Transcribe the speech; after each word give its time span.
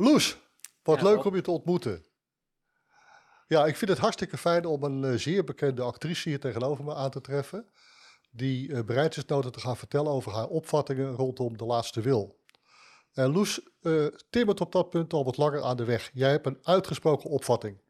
Loes, 0.00 0.38
wat 0.82 1.00
Ja, 1.00 1.04
leuk 1.04 1.24
om 1.24 1.34
je 1.34 1.40
te 1.40 1.50
ontmoeten. 1.50 2.04
Ja, 3.46 3.66
ik 3.66 3.76
vind 3.76 3.90
het 3.90 4.00
hartstikke 4.00 4.36
fijn 4.36 4.64
om 4.64 4.82
een 4.82 5.04
eh, 5.04 5.18
zeer 5.18 5.44
bekende 5.44 5.82
actrice 5.82 6.28
hier 6.28 6.40
tegenover 6.40 6.84
me 6.84 6.94
aan 6.94 7.10
te 7.10 7.20
treffen. 7.20 7.68
Die 8.30 8.72
eh, 8.72 8.84
bereid 8.84 9.16
is 9.16 9.24
nodig 9.24 9.50
te 9.50 9.60
gaan 9.60 9.76
vertellen 9.76 10.12
over 10.12 10.32
haar 10.32 10.46
opvattingen 10.46 11.14
rondom 11.14 11.56
de 11.56 11.64
laatste 11.64 12.00
wil. 12.00 12.38
En 13.12 13.32
Loes 13.32 13.60
eh 13.82 14.06
timmert 14.30 14.60
op 14.60 14.72
dat 14.72 14.90
punt 14.90 15.12
al 15.12 15.24
wat 15.24 15.36
langer 15.36 15.62
aan 15.62 15.76
de 15.76 15.84
weg. 15.84 16.10
Jij 16.12 16.30
hebt 16.30 16.46
een 16.46 16.58
uitgesproken 16.62 17.30
opvatting. 17.30 17.80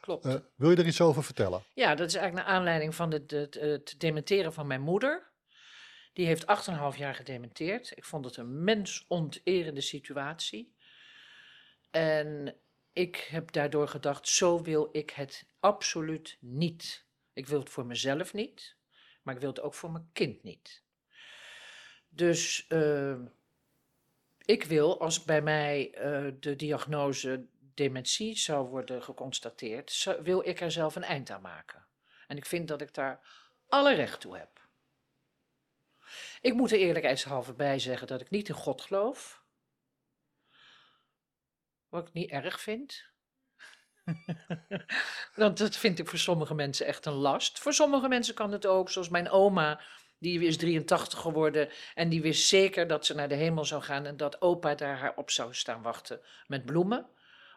Klopt. 0.00 0.40
Wil 0.56 0.70
je 0.70 0.76
er 0.76 0.86
iets 0.86 1.00
over 1.00 1.24
vertellen? 1.24 1.62
Ja, 1.74 1.94
dat 1.94 2.06
is 2.06 2.14
eigenlijk 2.14 2.46
naar 2.46 2.56
aanleiding 2.56 2.94
van 2.94 3.10
het, 3.10 3.30
het, 3.30 3.54
het 3.54 3.94
dementeren 3.98 4.52
van 4.52 4.66
mijn 4.66 4.80
moeder. 4.80 5.30
Die 6.12 6.26
heeft 6.26 6.68
8,5 6.92 6.98
jaar 6.98 7.14
gedementeerd. 7.14 7.92
Ik 7.96 8.04
vond 8.04 8.24
het 8.24 8.36
een 8.36 8.64
mensonterende 8.64 9.80
situatie. 9.80 10.74
En 11.92 12.56
ik 12.92 13.16
heb 13.16 13.52
daardoor 13.52 13.88
gedacht, 13.88 14.28
zo 14.28 14.62
wil 14.62 14.88
ik 14.92 15.10
het 15.10 15.46
absoluut 15.60 16.36
niet. 16.40 17.06
Ik 17.32 17.46
wil 17.46 17.58
het 17.58 17.70
voor 17.70 17.86
mezelf 17.86 18.32
niet, 18.32 18.76
maar 19.22 19.34
ik 19.34 19.40
wil 19.40 19.50
het 19.50 19.60
ook 19.60 19.74
voor 19.74 19.90
mijn 19.90 20.10
kind 20.12 20.42
niet. 20.42 20.82
Dus 22.08 22.66
eh, 22.68 23.18
ik 24.44 24.64
wil, 24.64 25.00
als 25.00 25.24
bij 25.24 25.42
mij 25.42 25.94
eh, 25.94 26.32
de 26.40 26.56
diagnose 26.56 27.46
dementie 27.74 28.36
zou 28.36 28.68
worden 28.68 29.02
geconstateerd, 29.02 30.16
wil 30.22 30.48
ik 30.48 30.60
er 30.60 30.70
zelf 30.70 30.96
een 30.96 31.02
eind 31.02 31.30
aan 31.30 31.42
maken. 31.42 31.86
En 32.26 32.36
ik 32.36 32.46
vind 32.46 32.68
dat 32.68 32.80
ik 32.80 32.94
daar 32.94 33.20
alle 33.68 33.94
recht 33.94 34.20
toe 34.20 34.36
heb. 34.36 34.68
Ik 36.40 36.54
moet 36.54 36.72
er 36.72 36.78
eerlijkheidshalve 36.78 37.52
bij 37.52 37.78
zeggen 37.78 38.06
dat 38.06 38.20
ik 38.20 38.30
niet 38.30 38.48
in 38.48 38.54
God 38.54 38.80
geloof. 38.80 39.41
Wat 41.92 42.08
ik 42.08 42.12
niet 42.12 42.30
erg 42.30 42.60
vind. 42.60 43.04
Want 45.34 45.58
dat 45.58 45.76
vind 45.76 45.98
ik 45.98 46.08
voor 46.08 46.18
sommige 46.18 46.54
mensen 46.54 46.86
echt 46.86 47.06
een 47.06 47.12
last. 47.12 47.58
Voor 47.58 47.72
sommige 47.72 48.08
mensen 48.08 48.34
kan 48.34 48.52
het 48.52 48.66
ook, 48.66 48.90
zoals 48.90 49.08
mijn 49.08 49.30
oma, 49.30 49.80
die 50.18 50.40
is 50.40 50.56
83 50.56 51.18
geworden 51.18 51.68
en 51.94 52.08
die 52.08 52.22
wist 52.22 52.48
zeker 52.48 52.86
dat 52.86 53.06
ze 53.06 53.14
naar 53.14 53.28
de 53.28 53.34
hemel 53.34 53.64
zou 53.64 53.82
gaan 53.82 54.06
en 54.06 54.16
dat 54.16 54.40
opa 54.40 54.74
daar 54.74 54.98
haar 54.98 55.16
op 55.16 55.30
zou 55.30 55.54
staan 55.54 55.82
wachten 55.82 56.20
met 56.46 56.64
bloemen. 56.64 57.06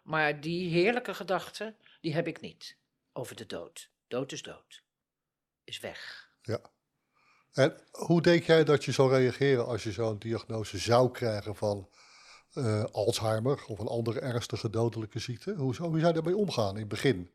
Maar 0.04 0.42
die 0.42 0.70
heerlijke 0.70 1.14
gedachte, 1.14 1.76
die 2.02 2.14
heb 2.14 2.28
ik 2.28 2.42
niet 2.42 2.78
over 3.14 3.36
de 3.36 3.46
dood. 3.46 3.90
Dood 4.08 4.32
is 4.32 4.42
dood. 4.42 4.84
Is 5.64 5.80
weg. 5.80 6.30
Ja. 6.42 6.60
En 7.54 7.82
hoe 7.92 8.22
denk 8.22 8.44
jij 8.44 8.64
dat 8.64 8.86
je 8.86 8.92
zou 8.92 9.10
reageren 9.10 9.66
als 9.66 9.84
je 9.84 9.92
zo'n 9.92 10.20
diagnose 10.20 10.78
zou 10.78 11.12
krijgen 11.12 11.56
van 11.56 11.90
eh, 12.56 12.84
Alzheimer 12.84 13.64
of 13.68 13.80
een 13.80 13.88
andere 13.88 14.20
ernstige 14.20 14.70
dodelijke 14.70 15.20
ziekte? 15.20 15.54
Hoe 15.54 15.76
zou, 15.76 15.90
hoe 15.90 16.00
zou 16.00 16.08
je 16.08 16.22
daarmee 16.22 16.38
omgaan 16.42 16.74
in 16.74 16.80
het 16.80 16.88
begin? 16.88 17.30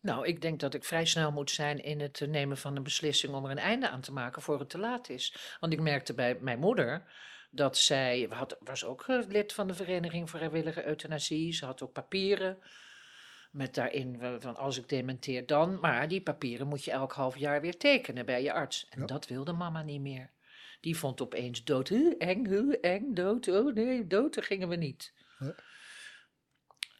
Nou, 0.00 0.26
ik 0.26 0.40
denk 0.40 0.60
dat 0.60 0.74
ik 0.74 0.84
vrij 0.84 1.04
snel 1.04 1.32
moet 1.32 1.50
zijn 1.50 1.82
in 1.82 2.00
het 2.00 2.20
eh, 2.20 2.28
nemen 2.28 2.56
van 2.56 2.76
een 2.76 2.82
beslissing 2.82 3.34
om 3.34 3.44
er 3.44 3.50
een 3.50 3.58
einde 3.58 3.88
aan 3.88 4.00
te 4.00 4.12
maken 4.12 4.42
voor 4.42 4.58
het 4.58 4.70
te 4.70 4.78
laat 4.78 5.08
is. 5.08 5.56
Want 5.60 5.72
ik 5.72 5.80
merkte 5.80 6.14
bij 6.14 6.38
mijn 6.40 6.58
moeder 6.58 7.12
dat 7.50 7.76
zij, 7.76 8.26
had, 8.30 8.56
was 8.60 8.84
ook 8.84 9.04
eh, 9.06 9.18
lid 9.28 9.52
van 9.52 9.66
de 9.66 9.74
Vereniging 9.74 10.30
voor 10.30 10.38
Vrijwillige 10.38 10.86
Euthanasie. 10.86 11.52
Ze 11.52 11.64
had 11.64 11.82
ook 11.82 11.92
papieren 11.92 12.58
met 13.50 13.74
daarin 13.74 14.18
van 14.40 14.56
als 14.56 14.78
ik 14.78 14.88
dementeer 14.88 15.46
dan. 15.46 15.80
Maar 15.80 16.08
die 16.08 16.22
papieren 16.22 16.66
moet 16.66 16.84
je 16.84 16.90
elk 16.90 17.12
half 17.12 17.36
jaar 17.36 17.60
weer 17.60 17.76
tekenen 17.76 18.26
bij 18.26 18.42
je 18.42 18.52
arts. 18.52 18.86
En 18.90 19.00
Ja. 19.00 19.06
dat 19.06 19.26
wilde 19.26 19.52
mama 19.52 19.82
niet 19.82 20.00
meer. 20.00 20.30
Die 20.84 20.98
vond 20.98 21.20
opeens 21.20 21.64
dood, 21.64 21.88
huh, 21.88 22.14
eng, 22.18 22.72
eng, 22.80 23.14
dood, 23.14 23.48
oh 23.48 23.74
nee, 23.74 24.06
dood, 24.06 24.34
daar 24.34 24.44
gingen 24.44 24.68
we 24.68 24.76
niet. 24.76 25.12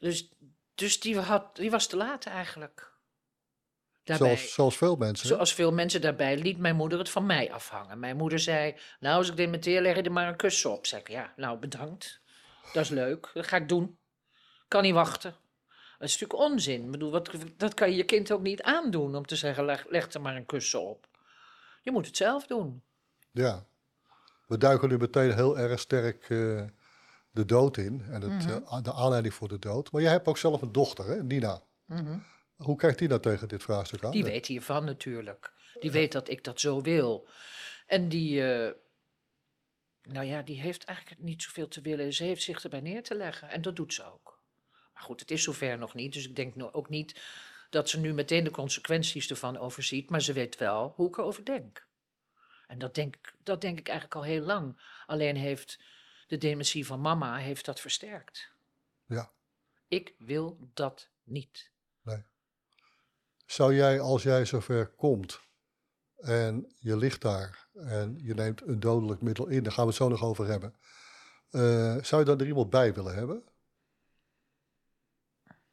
Dus, 0.01 0.29
dus 0.75 1.01
die, 1.01 1.19
had, 1.19 1.57
die 1.57 1.71
was 1.71 1.87
te 1.87 1.97
laat 1.97 2.27
eigenlijk. 2.27 2.93
Daarbij, 4.03 4.37
Zoals, 4.37 4.53
zoals 4.55 4.77
veel 4.77 4.97
mensen. 4.97 5.29
hè? 5.29 5.35
zoals 5.35 5.55
veel 5.55 5.73
mensen 5.73 6.01
daarbij, 6.01 6.39
liet 6.39 6.59
mijn 6.59 6.77
moeder 6.77 6.99
het 6.99 7.11
van 7.11 7.27
mij 7.27 7.53
afhangen. 7.53 7.99
Mijn 7.99 8.17
moeder 8.17 8.39
zei, 8.39 8.77
nou 9.01 9.17
als 9.17 9.29
ik 9.29 9.37
dementeer, 9.37 9.81
leg 9.83 9.97
je 9.97 10.03
er 10.03 10.13
maar 10.13 10.29
een 10.29 10.37
kus 10.37 10.65
op. 10.65 10.87
Zeg 10.87 11.01
ik, 11.01 11.09
ja, 11.09 11.33
nou 11.37 11.59
bedankt. 11.59 12.21
Dat 12.73 12.85
is 12.85 12.91
leuk, 12.91 13.31
dat 13.35 13.47
ga 13.47 13.57
ik 13.57 13.69
doen. 13.69 13.99
Kan 14.69 14.83
niet 14.83 14.95
wachten. 14.95 15.37
Dat 15.99 16.09
is 16.09 16.19
natuurlijk 16.19 16.51
onzin. 16.51 16.85
Ik 16.85 16.91
bedoel, 16.91 17.11
wat, 17.11 17.31
dat 17.57 17.75
kan 17.75 17.91
je 17.91 17.97
je 17.97 18.05
kind 18.05 18.33
ook 18.33 18.43
niet 18.43 18.63
aandoen 18.63 19.15
om 19.15 19.27
te 19.27 19.37
zeggen, 19.37 19.65
leg, 19.65 19.87
leg 19.89 20.13
er 20.13 20.21
maar 20.21 20.37
een 20.37 20.47
kussen 20.47 20.83
op. 20.83 21.09
Je 21.83 21.91
moet 21.91 22.07
het 22.07 22.17
zelf 22.17 22.47
doen. 22.47 22.83
Ja. 23.31 23.67
We 24.47 24.59
duiken 24.59 24.89
nu 24.89 24.97
meteen 24.99 25.33
heel 25.35 25.59
erg 25.59 25.81
sterk 25.81 26.23
eh, 26.23 26.63
de 27.31 27.45
dood 27.45 27.77
in 27.77 28.03
en 28.11 28.21
het, 28.23 28.31
Mhm. 28.47 28.51
eh, 28.51 28.83
de 28.83 28.93
aanleiding 28.93 29.35
voor 29.35 29.49
de 29.49 29.59
dood. 29.59 29.93
Maar 29.93 30.03
jij 30.03 30.11
hebt 30.11 30.27
ook 30.27 30.39
zelf 30.39 30.63
een 30.63 30.73
dochter, 30.73 31.05
hè, 31.07 31.23
Nina. 31.23 31.63
Hoe 32.57 32.77
kijkt 32.77 32.99
die 32.99 33.09
nou 33.09 33.21
tegen 33.21 33.49
dit 33.49 33.63
vraagstuk 33.63 34.05
aan? 34.05 34.11
Die 34.11 34.25
weet 34.25 34.47
hiervan 34.47 34.85
natuurlijk. 34.85 35.53
Die 35.81 35.91
weet 35.91 36.13
dat 36.13 36.29
ik 36.29 36.45
dat 36.45 36.61
zo 36.61 36.81
wil. 36.81 37.29
En 37.87 38.09
die, 38.09 38.53
eh, 38.53 38.73
nou 40.03 40.27
ja, 40.27 40.43
die 40.43 40.61
heeft 40.61 40.85
eigenlijk 40.85 41.21
niet 41.23 41.43
zoveel 41.43 41.69
te 41.69 41.81
willen. 41.81 42.13
Ze 42.13 42.25
heeft 42.25 42.43
zich 42.43 42.63
erbij 42.65 42.81
neer 42.81 43.03
te 43.03 43.15
leggen 43.15 43.49
en 43.49 43.63
dat 43.63 43.77
doet 43.77 43.95
ze 43.95 44.13
ook. 44.13 44.43
Maar 44.95 45.03
goed, 45.03 45.21
het 45.21 45.31
is 45.31 45.43
zover 45.43 45.79
nog 45.79 45.95
niet. 45.95 46.13
Dus 46.13 46.29
ik 46.29 46.37
denk 46.37 46.55
ook 46.73 46.89
niet 46.89 47.21
dat 47.71 47.89
ze 47.89 48.01
nu 48.01 48.15
meteen 48.15 48.45
de 48.45 48.51
consequenties 48.51 49.31
ervan 49.31 49.59
overziet. 49.59 50.11
Maar 50.11 50.23
ze 50.23 50.33
weet 50.33 50.57
wel 50.57 50.93
hoe 50.97 51.09
ik 51.09 51.19
erover 51.19 51.45
denk. 51.45 51.87
En 52.75 52.81
dat 52.81 52.95
denk, 52.95 53.17
ik- 53.17 53.35
dat 53.43 53.61
denk 53.61 53.79
ik 53.79 53.89
eigenlijk 53.89 54.17
al 54.19 54.25
heel 54.25 54.43
lang. 54.45 54.81
Alleen 55.07 55.37
heeft 55.37 55.79
de 56.27 56.39
dementie 56.39 56.87
van 56.87 57.01
mama 57.01 57.37
heeft 57.37 57.65
dat 57.65 57.81
versterkt. 57.81 58.51
Ja. 59.07 59.33
Ik 59.89 60.15
wil 60.19 60.59
dat 60.73 61.09
niet. 61.25 61.73
Zou 63.47 63.75
jij, 63.75 64.01
als 64.01 64.23
jij 64.23 64.45
zover 64.45 64.87
komt 64.89 65.41
en 66.17 66.73
je 66.79 66.97
ligt 66.97 67.21
daar 67.23 67.69
en 67.75 68.19
je 68.23 68.35
neemt 68.35 68.63
een 68.67 68.81
dodelijk 68.81 69.21
middel 69.21 69.47
in, 69.47 69.63
daar 69.63 69.73
gaan 69.73 69.85
we 69.85 69.89
het 69.91 69.99
zo 69.99 70.09
nog 70.09 70.23
over 70.23 70.47
hebben. 70.47 70.75
eh, 71.51 71.97
zou 72.03 72.21
je 72.21 72.27
dan 72.27 72.41
er 72.41 72.47
iemand 72.47 72.71
bij 72.71 72.95
willen 72.95 73.15
hebben? 73.15 73.43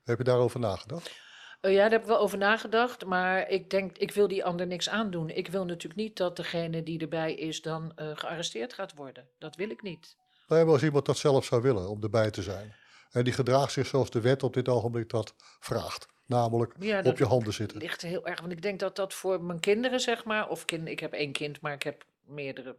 Heb 0.03 0.17
je 0.17 0.23
daarover 0.23 0.59
nagedacht? 0.59 1.22
Eh, 1.61 1.72
ja, 1.73 1.81
daar 1.81 1.91
heb 1.91 2.01
ik 2.01 2.07
wel 2.07 2.19
over 2.19 2.38
nagedacht, 2.38 3.05
maar 3.05 3.49
ik 3.49 3.69
denk, 3.69 3.97
ik 3.97 4.11
wil 4.11 4.27
die 4.27 4.45
ander 4.45 4.67
niks 4.67 4.89
aandoen. 4.89 5.29
Ik 5.29 5.47
wil 5.47 5.66
natuurlijk 5.66 6.01
niet 6.01 6.17
dat 6.17 6.35
degene 6.35 6.83
die 6.83 6.99
erbij 6.99 7.33
is 7.33 7.61
dan 7.61 7.91
eh, 7.95 8.11
gearresteerd 8.13 8.73
gaat 8.73 8.94
worden. 8.95 9.27
Dat 9.39 9.55
wil 9.55 9.69
ik 9.69 9.81
niet. 9.81 10.16
Nou, 10.47 10.63
maar 10.63 10.73
als 10.73 10.83
iemand 10.83 11.05
dat 11.05 11.17
zelf 11.17 11.45
zou 11.45 11.61
willen 11.61 11.89
om 11.89 12.03
erbij 12.03 12.31
te 12.31 12.41
zijn. 12.41 12.75
En 13.11 13.23
die 13.23 13.33
gedraagt 13.33 13.72
zich 13.72 13.88
zoals 13.88 14.09
de 14.09 14.22
wet 14.22 14.44
op 14.44 14.53
dit 14.53 14.67
ogenblik 14.69 15.09
dat 15.09 15.33
vraagt. 15.59 16.07
Namelijk 16.25 16.73
Ja, 16.79 17.01
op 17.01 17.17
je 17.17 17.25
handen 17.25 17.53
zitten. 17.53 17.78
ligt 17.78 18.01
heel 18.01 18.28
erg, 18.28 18.39
want 18.39 18.51
ik 18.51 18.61
denk 18.61 18.79
dat 18.79 18.95
dat 18.95 19.13
voor 19.13 19.43
mijn 19.43 19.59
kinderen, 19.59 19.99
zeg 19.99 20.23
maar, 20.25 20.49
of 20.49 20.66
kind, 20.66 20.88
ik 20.88 20.99
heb 20.99 21.13
één 21.13 21.31
kind, 21.31 21.61
maar 21.61 21.73
ik 21.73 21.83
heb 21.83 22.05
meerdere 22.25 22.78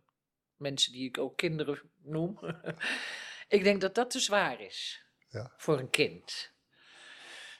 mensen 0.56 0.93
die 0.93 1.09
ik 1.09 1.19
ook 1.19 1.37
kinderen 1.37 1.81
noem. 2.03 2.38
ik 3.49 3.64
denk 3.64 3.81
dat 3.81 3.94
dat 3.94 4.10
te 4.10 4.20
zwaar 4.20 4.60
is 4.60 5.04
Ja. 5.28 5.53
voor 5.56 5.78
een 5.78 5.91
kind. 5.91 6.52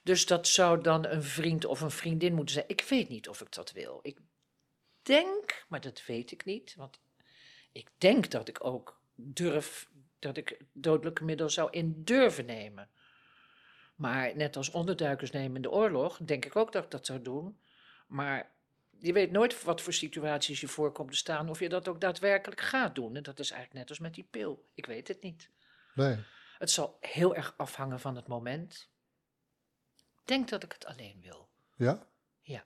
Dus 0.03 0.27
dat 0.27 0.47
zou 0.49 0.81
dan 0.83 1.07
een 1.07 1.23
vriend 1.23 1.65
of 1.65 1.81
een 1.81 1.91
vriendin 1.91 2.35
moeten 2.35 2.55
zijn. 2.55 2.69
Ik 2.69 2.81
weet 2.89 3.09
niet 3.09 3.29
of 3.29 3.41
ik 3.41 3.53
dat 3.53 3.73
wil. 3.73 3.99
Ik 4.03 4.19
denk, 5.03 5.65
maar 5.69 5.81
dat 5.81 6.07
weet 6.07 6.31
ik 6.31 6.45
niet, 6.45 6.75
want 6.75 7.01
ik 7.73 7.91
denk 7.99 8.31
dat 8.31 8.49
ik 8.49 8.65
ook 8.65 9.01
durf, 9.15 9.89
dat 10.19 10.37
ik 10.37 10.59
dodelijke 10.73 11.25
middel 11.25 11.51
zou 11.51 11.71
in 11.71 12.05
durven 12.05 12.47
nemen. 12.47 12.89
Maar 13.95 14.37
net 14.37 14.57
als 14.57 14.71
onderduikers 14.71 15.31
nemen 15.31 15.57
in 15.57 15.63
de 15.63 15.71
oorlog, 15.71 16.19
denk 16.23 16.45
ik 16.45 16.57
ook 16.57 16.73
dat 16.73 16.85
ik 16.85 16.91
dat 16.91 17.07
zou 17.07 17.23
doen. 17.23 17.59
Maar 18.07 18.51
je 18.99 19.13
weet 19.13 19.31
nooit 19.31 19.63
wat 19.63 19.81
voor 19.81 19.93
situaties 19.93 20.61
je 20.61 20.69
voorkomt 20.69 21.11
te 21.11 21.17
staan, 21.17 21.49
of 21.49 21.59
je 21.61 21.69
dat 21.69 21.89
ook 21.89 22.01
daadwerkelijk 22.01 22.61
gaat 22.61 22.95
doen. 22.95 23.17
En 23.17 23.23
dat 23.23 23.39
is 23.39 23.51
eigenlijk 23.51 23.81
net 23.81 23.89
als 23.89 23.99
met 23.99 24.15
die 24.15 24.27
pil. 24.31 24.69
Ik 24.75 24.87
weet 24.87 25.09
het 25.09 25.23
niet. 25.23 25.51
Nee. 25.95 26.19
Het 26.59 26.71
zal 26.71 26.97
heel 27.01 27.35
erg 27.35 27.55
afhangen 27.57 28.01
van 28.01 28.17
het 28.17 28.27
moment. 28.27 28.91
Denk 30.25 30.49
dat 30.49 30.63
ik 30.63 30.73
het 30.73 30.85
alleen 30.87 31.21
wil. 31.23 31.49
Ja? 31.77 32.07
Ja, 32.41 32.65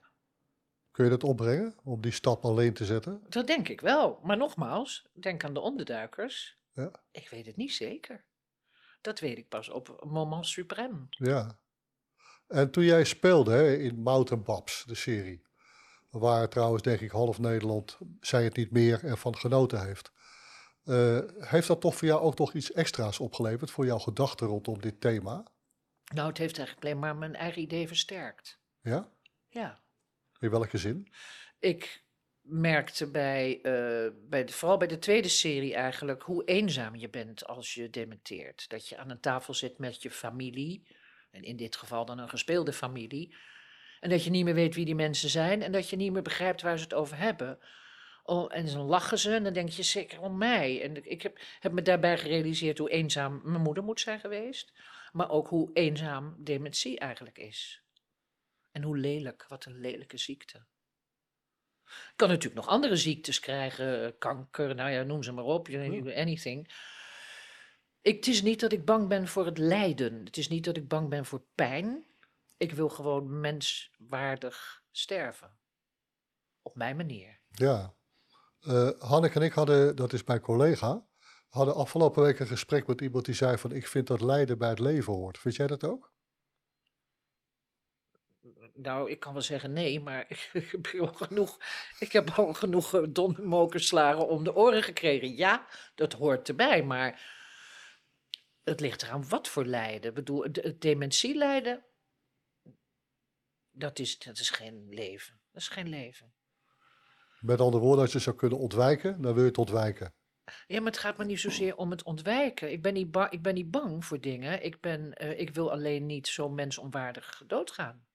Kun 0.91 1.05
je 1.05 1.11
dat 1.11 1.23
opbrengen 1.23 1.75
om 1.83 2.01
die 2.01 2.11
stap 2.11 2.45
alleen 2.45 2.73
te 2.73 2.85
zetten? 2.85 3.23
dat 3.29 3.47
denk 3.47 3.67
ik 3.67 3.81
wel. 3.81 4.19
Maar 4.23 4.37
nogmaals, 4.37 5.07
denk 5.13 5.43
aan 5.43 5.53
de 5.53 5.59
onderduikers. 5.59 6.57
Ja. 6.71 6.91
Ik 7.11 7.29
weet 7.29 7.45
het 7.45 7.55
niet 7.55 7.73
zeker. 7.73 8.25
Dat 9.01 9.19
weet 9.19 9.37
ik 9.37 9.49
pas 9.49 9.69
op 9.69 10.03
moment 10.05 10.59
suprême. 10.59 11.07
Ja. 11.09 11.59
En 12.47 12.71
toen 12.71 12.83
jij 12.83 13.03
speelde 13.03 13.51
hè, 13.51 13.75
in 13.75 14.01
Mountain 14.01 14.43
Babs, 14.43 14.83
de 14.85 14.95
serie, 14.95 15.41
waar 16.09 16.49
trouwens 16.49 16.83
denk 16.83 16.99
ik 16.99 17.11
half 17.11 17.39
Nederland, 17.39 17.97
zij 18.19 18.43
het 18.43 18.55
niet 18.55 18.71
meer, 18.71 19.03
ervan 19.03 19.37
genoten 19.37 19.85
heeft. 19.85 20.11
eh, 20.83 21.19
heeft 21.37 21.67
dat 21.67 21.81
toch 21.81 21.95
voor 21.95 22.07
jou 22.07 22.21
ook 22.21 22.37
nog 22.37 22.53
iets 22.53 22.71
extra's 22.71 23.19
opgeleverd 23.19 23.71
voor 23.71 23.85
jouw 23.85 23.99
gedachten 23.99 24.47
rondom 24.47 24.81
dit 24.81 25.01
thema? 25.01 25.45
Nou, 26.13 26.27
het 26.27 26.37
heeft 26.37 26.57
eigenlijk 26.57 26.87
alleen 26.87 26.99
maar 26.99 27.15
mijn 27.15 27.35
eigen 27.35 27.61
idee 27.61 27.87
versterkt. 27.87 28.59
Ja? 28.81 29.11
Ja. 29.49 29.79
In 30.39 30.49
welke 30.49 30.77
zin? 30.77 31.13
Ik 31.59 32.03
merkte 32.41 33.11
bij, 33.11 33.59
eh, 33.61 34.11
bij 34.29 34.43
de, 34.43 34.53
vooral 34.53 34.77
bij 34.77 34.87
de 34.87 34.99
tweede 34.99 35.27
serie 35.27 35.73
eigenlijk, 35.73 36.23
hoe 36.23 36.43
eenzaam 36.43 36.95
je 36.95 37.09
bent 37.09 37.45
als 37.45 37.73
je 37.73 37.89
dementeert. 37.89 38.69
Dat 38.69 38.87
je 38.87 38.97
aan 38.97 39.09
een 39.09 39.19
tafel 39.19 39.53
zit 39.53 39.77
met 39.77 40.01
je 40.01 40.11
familie, 40.11 40.87
en 41.31 41.43
in 41.43 41.55
dit 41.55 41.75
geval 41.75 42.05
dan 42.05 42.19
een 42.19 42.29
gespeelde 42.29 42.73
familie, 42.73 43.35
en 43.99 44.09
dat 44.09 44.23
je 44.23 44.29
niet 44.29 44.43
meer 44.43 44.53
weet 44.53 44.75
wie 44.75 44.85
die 44.85 44.95
mensen 44.95 45.29
zijn 45.29 45.61
en 45.61 45.71
dat 45.71 45.89
je 45.89 45.95
niet 45.95 46.11
meer 46.11 46.21
begrijpt 46.21 46.61
waar 46.61 46.77
ze 46.77 46.83
het 46.83 46.93
over 46.93 47.17
hebben. 47.17 47.59
Oh, 48.23 48.55
en 48.55 48.65
dan 48.65 48.85
lachen 48.85 49.19
ze 49.19 49.35
en 49.35 49.43
dan 49.43 49.53
denk 49.53 49.69
je 49.69 49.83
zeker 49.83 50.21
om 50.21 50.37
mij. 50.37 50.81
En 50.81 51.11
ik 51.11 51.21
heb, 51.21 51.39
heb 51.59 51.71
me 51.71 51.81
daarbij 51.81 52.17
gerealiseerd 52.17 52.77
hoe 52.77 52.89
eenzaam 52.89 53.41
mijn 53.43 53.61
moeder 53.61 53.83
moet 53.83 53.99
zijn 53.99 54.19
geweest, 54.19 54.73
maar 55.11 55.29
ook 55.29 55.47
hoe 55.47 55.69
eenzaam 55.73 56.35
dementie 56.37 56.99
eigenlijk 56.99 57.37
is. 57.37 57.83
En 58.71 58.83
hoe 58.83 58.97
lelijk, 58.97 59.45
wat 59.47 59.65
een 59.65 59.79
lelijke 59.79 60.17
ziekte. 60.17 60.65
Je 61.85 62.13
kan 62.15 62.27
natuurlijk 62.27 62.55
nog 62.55 62.67
andere 62.67 62.95
ziektes 62.95 63.39
krijgen, 63.39 64.05
eh, 64.05 64.11
kanker, 64.17 64.75
nou 64.75 64.89
ja, 64.89 65.03
noem 65.03 65.23
ze 65.23 65.31
maar 65.31 65.43
op, 65.43 65.67
anything. 65.67 66.71
Ik, 68.01 68.15
het 68.15 68.27
is 68.27 68.41
niet 68.41 68.59
dat 68.59 68.71
ik 68.71 68.85
bang 68.85 69.07
ben 69.07 69.27
voor 69.27 69.45
het 69.45 69.57
lijden. 69.57 70.25
Het 70.25 70.37
is 70.37 70.47
niet 70.47 70.63
dat 70.63 70.77
ik 70.77 70.87
bang 70.87 71.09
ben 71.09 71.25
voor 71.25 71.43
pijn. 71.55 72.05
Ik 72.57 72.71
wil 72.71 72.89
gewoon 72.89 73.39
menswaardig 73.39 74.83
sterven. 74.91 75.57
Op 76.61 76.75
mijn 76.75 76.95
manier. 76.95 77.39
Ja. 77.51 77.95
Eh 78.59 78.89
Hanneke 78.99 79.39
en 79.39 79.45
ik 79.45 79.53
hadden, 79.53 79.95
dat 79.95 80.13
is 80.13 80.23
mijn 80.23 80.39
collega, 80.39 81.05
hadden 81.47 81.75
afgelopen 81.75 82.23
week 82.23 82.39
een 82.39 82.47
gesprek 82.47 82.87
met 82.87 83.01
iemand 83.01 83.25
die 83.25 83.35
zei 83.35 83.57
van 83.57 83.71
ik 83.71 83.87
vind 83.87 84.07
dat 84.07 84.21
lijden 84.21 84.57
bij 84.57 84.69
het 84.69 84.79
leven 84.79 85.13
hoort. 85.13 85.37
Vind 85.37 85.55
jij 85.55 85.67
dat 85.67 85.83
ook? 85.83 86.11
Nou, 88.73 89.09
ik 89.11 89.19
kan 89.19 89.33
wel 89.33 89.41
zeggen 89.41 89.73
nee, 89.73 89.99
maar 89.99 90.25
ik 90.53 90.69
heb 90.71 90.87
al 90.99 91.13
genoeg, 91.13 91.59
ik 91.99 92.11
heb 92.11 92.29
al 92.29 92.53
genoeg 92.53 92.93
eh, 92.93 93.03
dondermokerslagen 93.09 94.27
om 94.27 94.43
de 94.43 94.55
oren 94.55 94.83
gekregen. 94.83 95.35
Ja, 95.35 95.67
dat 95.95 96.13
hoort 96.13 96.47
erbij, 96.47 96.83
maar 96.83 97.35
het 98.63 98.79
ligt 98.79 99.03
eraan 99.03 99.29
wat 99.29 99.47
voor 99.47 99.65
lijden. 99.65 100.09
Ik 100.09 100.15
bedoel, 100.15 100.45
dementielijden, 100.79 101.85
dat 103.71 103.99
is, 103.99 104.19
dat 104.19 104.39
is 104.39 104.49
geen 104.49 104.87
leven. 104.89 105.39
Dat 105.51 105.61
is 105.61 105.67
geen 105.67 105.89
leven. 105.89 106.33
Met 107.39 107.59
andere 107.59 107.83
woorden, 107.83 108.03
als 108.03 108.13
je 108.13 108.19
zou 108.19 108.35
kunnen 108.35 108.57
ontwijken, 108.57 109.21
dan 109.21 109.33
wil 109.33 109.43
je 109.43 109.49
het 109.49 109.57
ontwijken. 109.57 110.13
Ja, 110.67 110.77
maar 110.81 110.91
het 110.91 110.97
gaat 110.99 111.17
me 111.17 111.25
niet 111.25 111.39
zozeer 111.39 111.75
om 111.75 111.91
het 111.91 112.03
ontwijken. 112.03 112.71
Ik 112.71 112.81
ben 112.81 112.93
niet, 112.93 113.11
ba 113.11 113.31
ik 113.31 113.41
ben 113.41 113.53
niet 113.53 113.71
bang 113.71 114.05
voor 114.05 114.21
dingen. 114.21 114.63
Ik, 114.63 114.81
ben, 114.81 115.13
eh, 115.13 115.39
ik 115.39 115.49
wil 115.49 115.71
alleen 115.71 116.05
niet 116.05 116.27
zo 116.27 116.49
mensonwaardig 116.49 117.43
doodgaan. 117.47 118.05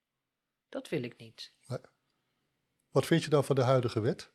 Dat 0.69 0.89
wil 0.89 1.03
ik 1.03 1.17
niet. 1.17 1.53
Wat 2.91 3.07
vind 3.07 3.25
je 3.25 3.31
dan 3.31 3.45
van 3.45 3.57
de 3.57 3.63
huidige 3.63 4.01
wet? 4.01 4.33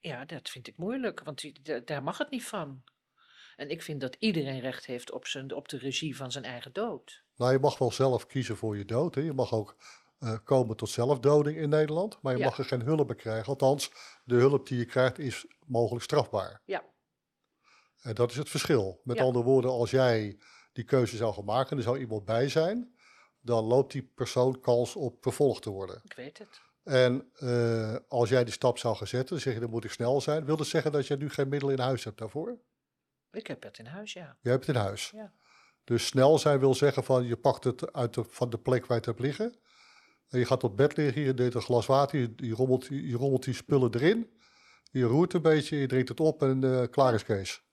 Ja, 0.00 0.24
dat 0.24 0.48
vind 0.48 0.66
ik 0.68 0.76
moeilijk, 0.76 1.20
want 1.24 1.40
die- 1.40 1.62
da- 1.62 1.80
daar 1.80 2.02
mag 2.02 2.18
het 2.18 2.30
niet 2.30 2.44
van. 2.44 2.84
En 3.56 3.70
ik 3.70 3.82
vind 3.82 4.00
dat 4.00 4.16
iedereen 4.18 4.60
recht 4.60 4.86
heeft 4.86 5.10
op, 5.12 5.26
zijn, 5.26 5.52
op 5.54 5.68
de 5.68 5.78
regie 5.78 6.16
van 6.16 6.32
zijn 6.32 6.44
eigen 6.44 6.72
dood. 6.72 7.24
Nou, 7.36 7.52
je 7.52 7.58
mag 7.58 7.78
wel 7.78 7.92
zelf 7.92 8.26
kiezen 8.26 8.56
voor 8.56 8.76
je 8.76 8.84
dood. 8.84 9.14
Hè? 9.14 9.20
Je 9.20 9.32
mag 9.32 9.52
ook 9.52 9.76
eh, 10.18 10.36
komen 10.44 10.76
tot 10.76 10.88
zelfdoding 10.88 11.56
in 11.58 11.68
Nederland, 11.68 12.18
maar 12.22 12.32
je 12.32 12.38
Ja. 12.38 12.44
mag 12.44 12.58
er 12.58 12.64
geen 12.64 12.82
hulp 12.82 13.06
bij 13.06 13.16
krijgen. 13.16 13.46
Althans, 13.46 13.90
de 14.24 14.34
hulp 14.34 14.66
die 14.68 14.78
je 14.78 14.84
krijgt 14.84 15.18
is 15.18 15.46
mogelijk 15.66 16.04
strafbaar. 16.04 16.60
Ja, 16.64 16.84
En 18.00 18.14
dat 18.14 18.30
is 18.30 18.36
het 18.36 18.48
verschil. 18.48 19.00
Met 19.04 19.16
Ja. 19.16 19.22
andere 19.24 19.44
woorden, 19.44 19.70
als 19.70 19.90
jij 19.90 20.38
die 20.72 20.84
keuze 20.84 21.16
zou 21.16 21.34
gaan 21.34 21.44
maken 21.44 21.70
en 21.70 21.76
er 21.76 21.82
zou 21.82 21.98
iemand 21.98 22.24
bij 22.24 22.48
zijn, 22.48 22.94
dan 23.40 23.64
loopt 23.64 23.92
die 23.92 24.02
persoon 24.14 24.60
kans 24.60 24.96
op 24.96 25.16
vervolgd 25.20 25.62
te 25.62 25.70
worden. 25.70 26.00
ik 26.04 26.12
weet 26.12 26.38
het. 26.38 26.60
En 26.82 27.30
eh, 27.34 27.96
als 28.08 28.28
jij 28.28 28.44
die 28.44 28.52
stap 28.52 28.78
zou 28.78 28.96
gaan 28.96 29.06
zetten, 29.06 29.28
dan 29.34 29.40
zeg 29.40 29.54
je 29.54 29.60
dan 29.60 29.70
moet 29.70 29.84
ik 29.84 29.90
snel 29.90 30.20
zijn. 30.20 30.44
Wil 30.44 30.56
dat 30.56 30.66
zeggen 30.66 30.92
dat 30.92 31.06
je 31.06 31.16
nu 31.16 31.30
geen 31.30 31.48
middelen 31.48 31.74
in 31.76 31.80
huis 31.82 32.04
hebt 32.04 32.18
daarvoor? 32.18 32.58
Ik 33.30 33.46
heb 33.46 33.62
het 33.62 33.78
in 33.78 33.86
huis, 33.86 34.12
ja. 34.12 34.36
Je 34.40 34.48
hebt 34.50 34.66
het 34.66 34.76
in 34.76 34.82
huis. 34.82 35.10
Ja. 35.10 35.32
Dus 35.84 36.06
snel 36.06 36.38
zijn 36.38 36.58
wil 36.58 36.74
zeggen 36.74 37.04
van 37.04 37.24
je 37.24 37.36
pakt 37.36 37.64
het 37.64 37.92
uit 37.92 38.14
de, 38.14 38.24
van 38.28 38.50
de 38.50 38.58
plek 38.58 38.80
waar 38.80 38.88
je 38.90 38.94
het 38.94 39.04
hebt 39.06 39.20
liggen. 39.20 39.58
En 40.28 40.38
je 40.38 40.44
gaat 40.44 40.64
op 40.64 40.76
bed 40.76 40.96
liggen, 40.96 41.22
je 41.22 41.34
deed 41.34 41.54
een 41.54 41.60
glas 41.62 41.86
water, 41.86 42.18
je, 42.18 42.32
je, 42.36 42.54
rommelt, 42.54 42.86
je, 42.86 43.16
rommelt 43.16 43.44
die 43.44 43.54
spullen 43.54 43.94
erin. 43.94 44.30
Je 44.90 45.04
roert 45.04 45.32
een 45.32 45.42
beetje, 45.42 45.76
je 45.76 45.86
drinkt 45.86 46.08
het 46.08 46.20
op 46.20 46.42
en 46.42 46.64
eh, 46.64 46.82
klaar 46.90 47.14
is 47.14 47.24
Kees. 47.24 47.64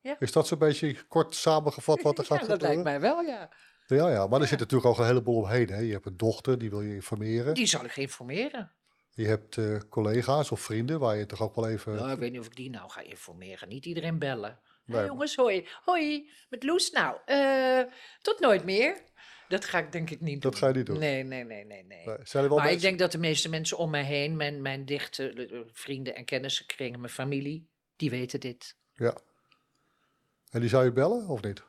Ja. 0.00 0.16
Is 0.18 0.32
dat 0.32 0.46
zo'n 0.46 0.58
beetje 0.58 1.06
kort 1.08 1.34
samengevat 1.34 2.02
wat 2.02 2.18
er 2.18 2.24
gaat 2.26 2.40
ja, 2.40 2.46
dat 2.46 2.60
lijkt 2.60 2.76
gebeuren? 2.76 3.00
mij 3.00 3.10
wel, 3.10 3.20
ja. 3.20 3.50
Ja, 3.86 4.08
ja, 4.08 4.26
maar 4.26 4.40
er 4.40 4.46
zit 4.46 4.58
natuurlijk 4.58 4.90
ook 4.90 4.98
een 4.98 5.06
heleboel 5.06 5.36
omheen. 5.36 5.68
Hè? 5.68 5.78
Je 5.78 5.92
hebt 5.92 6.06
een 6.06 6.16
dochter, 6.16 6.58
die 6.58 6.70
wil 6.70 6.80
je 6.80 6.94
informeren. 6.94 7.54
Die 7.54 7.66
zal 7.66 7.84
ik 7.84 7.96
informeren. 7.96 8.72
Je 9.10 9.26
hebt 9.26 9.56
eh, 9.56 9.76
collega's 9.88 10.50
of 10.50 10.60
vrienden 10.60 11.00
waar 11.00 11.16
je 11.16 11.26
toch 11.26 11.42
ook 11.42 11.54
wel 11.54 11.68
even... 11.68 11.94
Nou, 11.94 12.10
ik 12.10 12.18
weet 12.18 12.30
niet 12.30 12.40
of 12.40 12.46
ik 12.46 12.56
die 12.56 12.70
nou 12.70 12.90
ga 12.90 13.00
informeren. 13.00 13.68
Niet 13.68 13.86
iedereen 13.86 14.18
bellen. 14.18 14.58
Nee, 14.84 14.96
Hey, 14.98 15.06
jongens, 15.06 15.36
hoi. 15.36 15.68
Hoi, 15.84 16.30
met 16.48 16.62
Loes. 16.62 16.90
Nou, 16.90 17.16
eh, 17.24 17.80
tot 18.22 18.40
nooit 18.40 18.64
meer. 18.64 19.02
Dat 19.48 19.64
ga 19.64 19.78
ik 19.78 19.92
denk 19.92 20.10
ik 20.10 20.20
niet 20.20 20.42
doen. 20.42 20.50
Dat 20.50 20.60
ga 20.60 20.68
je 20.68 20.74
niet 20.74 20.86
doen. 20.86 20.98
Nee, 20.98 21.22
nee, 21.22 21.44
nee, 21.44 21.64
nee, 21.64 21.84
nee. 21.84 22.06
Nee, 22.06 22.16
zijn 22.22 22.44
er 22.44 22.48
wel 22.50 22.58
maar 22.58 22.72
ik 22.72 22.80
denk 22.80 22.98
dat 22.98 23.12
de 23.12 23.18
meeste 23.18 23.48
mensen 23.48 23.78
om 23.78 23.90
mij 23.90 24.04
heen, 24.04 24.36
mijn, 24.36 24.62
mijn 24.62 24.84
dichte 24.84 25.32
eh, 25.32 25.60
vrienden 25.72 26.14
en 26.14 26.24
kennissenkringen, 26.24 27.00
mijn 27.00 27.12
familie, 27.12 27.66
die 27.96 28.10
weten 28.10 28.40
dit. 28.40 28.76
Ja. 28.94 29.16
En 30.50 30.60
die 30.60 30.68
zou 30.68 30.84
je 30.84 30.92
bellen 30.92 31.28
of 31.28 31.42
niet? 31.42 31.62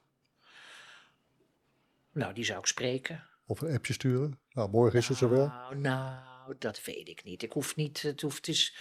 Nou, 2.11 2.33
die 2.33 2.45
zou 2.45 2.59
ik 2.59 2.65
spreken. 2.65 3.27
Of 3.45 3.61
een 3.61 3.73
appje 3.73 3.93
sturen? 3.93 4.39
Nou, 4.51 4.69
morgen 4.69 4.99
is 4.99 5.07
het 5.07 5.17
zover. 5.17 5.37
Nou, 5.37 5.75
nou, 5.75 6.55
dat 6.59 6.83
weet 6.83 7.07
ik 7.07 7.23
niet. 7.23 7.43
Ik 7.43 7.51
hoef 7.51 7.75
niet, 7.75 8.01
het, 8.01 8.21
hoeft, 8.21 8.37
het, 8.37 8.47
is, 8.47 8.77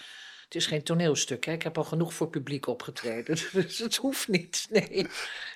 het 0.47 0.55
is 0.55 0.65
geen 0.65 0.83
toneelstuk. 0.83 1.45
Hè? 1.45 1.51
Ik 1.51 1.61
heb 1.63 1.77
al 1.77 1.83
genoeg 1.83 2.13
voor 2.13 2.29
publiek 2.29 2.67
opgetreden. 2.67 3.35
Dus 3.53 3.77
het 3.77 3.95
hoeft 3.95 4.27
niet. 4.27 4.67
Nee. 4.69 5.07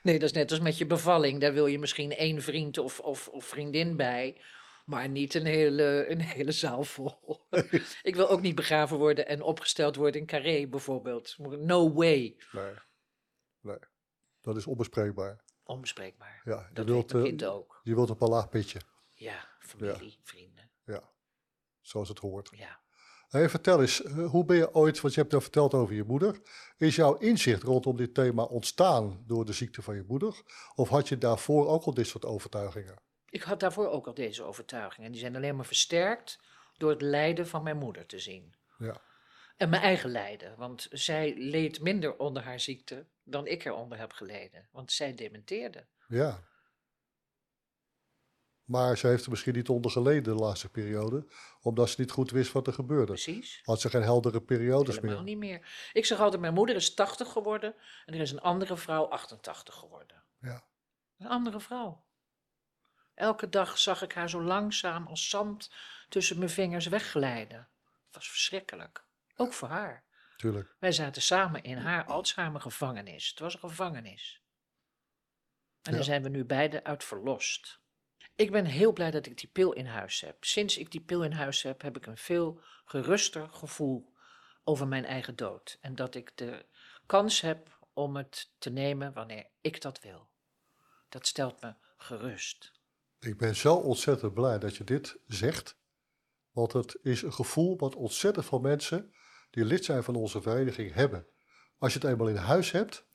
nee, 0.04 0.20
dat 0.20 0.30
is 0.30 0.36
net 0.36 0.52
als 0.52 0.60
met 0.60 0.78
je 0.78 0.86
bevalling. 0.86 1.40
Daar 1.42 1.54
wil 1.54 1.66
je 1.68 1.80
misschien 1.80 2.12
één 2.16 2.42
vriend 2.42 2.78
of, 2.78 3.00
of, 3.00 3.28
of 3.28 3.46
vriendin 3.46 3.96
bij. 3.96 4.42
Maar 4.86 5.10
niet 5.10 5.34
een 5.34 5.46
hele, 5.46 6.06
een 6.10 6.22
hele 6.22 6.52
zaal 6.52 6.84
vol. 6.84 7.48
ik 8.04 8.16
wil 8.16 8.30
ook 8.30 8.42
niet 8.42 8.56
begraven 8.56 8.98
worden 8.98 9.28
en 9.28 9.42
opgesteld 9.42 9.96
worden 9.96 10.22
in 10.22 10.28
Carré 10.28 10.68
bijvoorbeeld. 10.68 11.36
No 11.38 11.94
way. 11.94 12.36
Nee. 12.52 12.74
Nee. 13.62 13.78
Dat 14.42 14.56
is 14.56 14.66
onbespreekbaar. 14.68 15.44
Onbespreekbaar. 15.64 16.42
Ja, 16.44 16.66
je 16.68 16.74
Dat 16.74 16.86
wilt, 16.86 17.14
mijn 17.14 17.24
eh, 17.24 17.30
kind 17.30 17.44
ook. 17.46 17.80
je 17.84 17.96
wilt 17.96 18.10
op 18.10 18.22
een 18.22 18.30
laag 18.30 18.50
pitje, 18.50 18.80
Ja, 19.14 19.48
familie, 19.60 20.20
vrienden. 20.24 20.70
zoals 21.82 22.10
het 22.10 22.20
hoort. 22.20 22.50
Ja. 22.56 22.81
Hey, 23.32 23.50
vertel 23.50 23.82
eens, 23.82 24.04
eh, 24.04 24.26
hoe 24.30 24.46
ben 24.46 24.58
je 24.58 24.74
ooit, 24.74 25.02
want 25.02 25.14
je 25.14 25.20
hebt 25.20 25.32
nou 25.32 25.44
verteld 25.44 25.74
over 25.74 25.96
je 25.96 26.04
moeder. 26.04 26.42
Is 26.78 26.96
jouw 26.96 27.18
inzicht 27.18 27.64
rondom 27.64 27.98
dit 27.98 28.14
thema 28.14 28.44
ontstaan 28.44 29.24
door 29.28 29.46
de 29.46 29.54
ziekte 29.54 29.82
van 29.82 29.96
je 29.96 30.04
moeder? 30.08 30.42
Of 30.76 30.90
had 30.90 31.10
je 31.10 31.18
daarvoor 31.18 31.68
ook 31.68 31.84
al 31.84 31.94
dit 31.94 32.08
soort 32.08 32.26
overtuigingen? 32.26 32.96
Ik 33.30 33.42
had 33.42 33.60
daarvoor 33.60 33.90
ook 33.90 34.08
al 34.08 34.14
deze 34.14 34.44
overtuigingen. 34.44 35.12
Die 35.12 35.20
zijn 35.20 35.36
alleen 35.36 35.56
maar 35.56 35.66
versterkt 35.66 36.40
door 36.78 36.90
het 36.90 37.02
lijden 37.02 37.48
van 37.48 37.64
mijn 37.64 37.78
moeder 37.78 38.06
te 38.06 38.20
zien. 38.20 38.54
Ja. 38.78 39.02
En 39.58 39.70
mijn 39.70 39.82
eigen 39.82 40.10
lijden. 40.10 40.56
Want 40.58 40.88
zij 40.92 41.34
leed 41.38 41.82
minder 41.82 42.18
onder 42.18 42.44
haar 42.44 42.60
ziekte 42.60 43.06
dan 43.24 43.48
ik 43.48 43.66
eronder 43.66 43.98
heb 43.98 44.12
geleden. 44.12 44.68
Want 44.72 44.92
zij 44.92 45.16
dementeerde. 45.16 45.86
Ja. 46.08 46.44
Maar 48.72 48.98
ze 48.98 49.08
heeft 49.08 49.24
er 49.24 49.30
misschien 49.30 49.54
niet 49.54 49.70
onder 49.70 49.92
geleden 49.92 50.24
de 50.24 50.44
laatste 50.44 50.70
periode, 50.70 51.26
omdat 51.62 51.90
ze 51.90 51.96
niet 52.02 52.12
goed 52.12 52.32
wist 52.32 52.52
wat 52.52 52.68
er 52.68 52.74
gebeurde. 52.74 53.06
Precies. 53.06 53.60
Had 53.64 53.82
ze 53.82 53.90
geen 53.90 54.02
heldere 54.02 54.42
periodes 54.42 54.96
Helemaal 54.96 55.16
meer. 55.16 55.24
niet 55.26 55.38
meer. 55.38 55.90
Ik 55.94 56.06
zeg 56.06 56.20
altijd, 56.20 56.42
mijn 56.42 56.54
moeder 56.54 56.76
is 56.76 56.94
80 56.94 57.32
geworden. 57.32 57.76
En 58.06 58.14
er 58.14 58.20
is 58.20 58.32
een 58.32 58.40
andere 58.42 58.78
vrouw 58.78 59.04
88 59.06 59.76
geworden. 59.76 60.24
Ja. 60.42 60.64
Een 61.18 61.28
andere 61.28 61.60
vrouw. 61.60 62.04
Elke 63.14 63.50
dag 63.50 63.78
zag 63.78 64.02
ik 64.02 64.14
haar 64.14 64.30
zo 64.30 64.42
langzaam 64.42 65.08
als 65.08 65.30
zand 65.30 65.72
tussen 66.10 66.38
mijn 66.38 66.50
vingers 66.50 66.88
wegglijden. 66.88 67.70
Het 68.06 68.16
was 68.16 68.30
verschrikkelijk. 68.30 69.06
Ook 69.36 69.54
voor 69.54 69.68
haar. 69.68 70.04
Tuurlijk. 70.38 70.76
Wij 70.80 70.92
zaten 70.92 71.22
samen 71.22 71.64
in 71.64 71.78
haar 71.78 72.06
Alzheimer 72.06 72.62
gevangenis. 72.62 73.30
Het 73.30 73.40
was 73.40 73.54
een 73.54 73.60
gevangenis. 73.60 74.42
En 75.82 75.92
Ja. 75.92 75.98
daar 75.98 76.04
zijn 76.06 76.24
we 76.24 76.30
nu 76.30 76.46
beide 76.46 76.84
uit 76.84 77.04
verlost. 77.04 77.80
Ik 78.42 78.52
ben 78.52 78.66
heel 78.66 78.94
blij 78.94 79.12
dat 79.12 79.26
ik 79.26 79.38
die 79.38 79.50
pil 79.52 79.72
in 79.72 79.86
huis 79.86 80.22
heb. 80.22 80.44
Sinds 80.44 80.78
ik 80.78 80.92
die 80.92 81.02
pil 81.02 81.24
in 81.24 81.32
huis 81.32 81.62
heb, 81.62 81.82
heb 81.82 81.98
ik 81.98 82.06
een 82.06 82.18
veel 82.18 82.62
geruster 82.86 83.50
gevoel 83.52 84.14
over 84.64 84.88
mijn 84.88 85.06
eigen 85.06 85.36
dood. 85.36 85.78
En 85.82 85.96
dat 85.96 86.16
ik 86.16 86.32
de 86.36 86.66
kans 87.06 87.42
heb 87.42 87.80
om 87.94 88.16
het 88.16 88.52
te 88.58 88.70
nemen 88.70 89.14
wanneer 89.14 89.48
ik 89.62 89.82
dat 89.82 90.00
wil. 90.00 90.28
Dat 91.10 91.28
stelt 91.28 91.62
me 91.62 91.74
gerust. 91.98 92.72
Ik 93.20 93.38
ben 93.38 93.56
zo 93.56 93.76
ontzettend 93.76 94.34
blij 94.34 94.60
dat 94.60 94.76
je 94.76 94.84
dit 94.84 95.18
zegt. 95.28 95.78
Want 96.52 96.74
het 96.74 97.00
is 97.02 97.22
een 97.22 97.34
gevoel 97.34 97.78
wat 97.78 97.96
ontzettend 97.96 98.46
veel 98.46 98.60
mensen 98.60 99.14
die 99.50 99.66
lid 99.66 99.86
zijn 99.86 100.04
van 100.04 100.16
onze 100.16 100.42
vereniging 100.42 100.94
hebben. 100.94 101.28
Als 101.78 101.94
je 101.94 102.00
het 102.00 102.08
eenmaal 102.08 102.28
in 102.28 102.36
huis 102.36 102.72
hebt, 102.72 103.06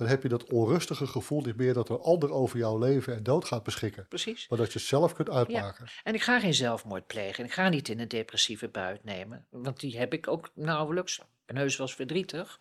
dan 0.00 0.08
heb 0.08 0.22
je 0.22 0.28
dat 0.28 0.52
onrustige 0.52 1.06
gevoel 1.06 1.40
niet 1.40 1.56
meer 1.56 1.74
dat 1.74 1.88
een 1.88 2.00
ander 2.00 2.30
over 2.30 2.58
jouw 2.58 2.78
leven 2.78 3.14
en 3.14 3.22
dood 3.22 3.44
gaat 3.44 3.62
beschikken. 3.62 4.06
Precies. 4.08 4.48
Maar 4.48 4.58
dat 4.58 4.72
je 4.72 4.78
het 4.78 4.88
zelf 4.88 5.14
kunt 5.14 5.30
uitmaken. 5.30 5.86
En 6.02 6.14
ik 6.14 6.22
ga 6.22 6.40
geen 6.40 6.54
zelfmoord 6.54 7.06
plegen. 7.06 7.44
Ik 7.44 7.52
ga 7.52 7.68
niet 7.68 7.88
in 7.88 8.00
een 8.00 8.08
depressieve 8.08 8.68
buit 8.68 9.04
nemen. 9.04 9.46
Want 9.50 9.80
die 9.80 9.98
heb 9.98 10.12
ik 10.12 10.28
ook 10.28 10.50
nauwelijks. 10.54 11.20
Heus 11.46 11.76
wel 11.76 11.86
eens 11.86 11.96
verdrietig. 11.96 12.60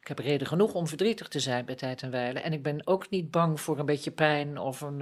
Ik 0.00 0.08
heb 0.08 0.18
reden 0.18 0.46
genoeg 0.46 0.74
om 0.74 0.86
verdrietig 0.86 1.28
te 1.28 1.40
zijn 1.40 1.64
bij 1.64 1.74
tijd 1.74 2.02
en 2.02 2.10
wijle. 2.10 2.40
En 2.40 2.52
ik 2.52 2.62
ben 2.62 2.86
ook 2.86 3.10
niet 3.10 3.30
bang 3.30 3.60
voor 3.60 3.78
een 3.78 3.86
beetje 3.86 4.12
pijn 4.12 4.58
of 4.58 4.80
een, 4.80 5.00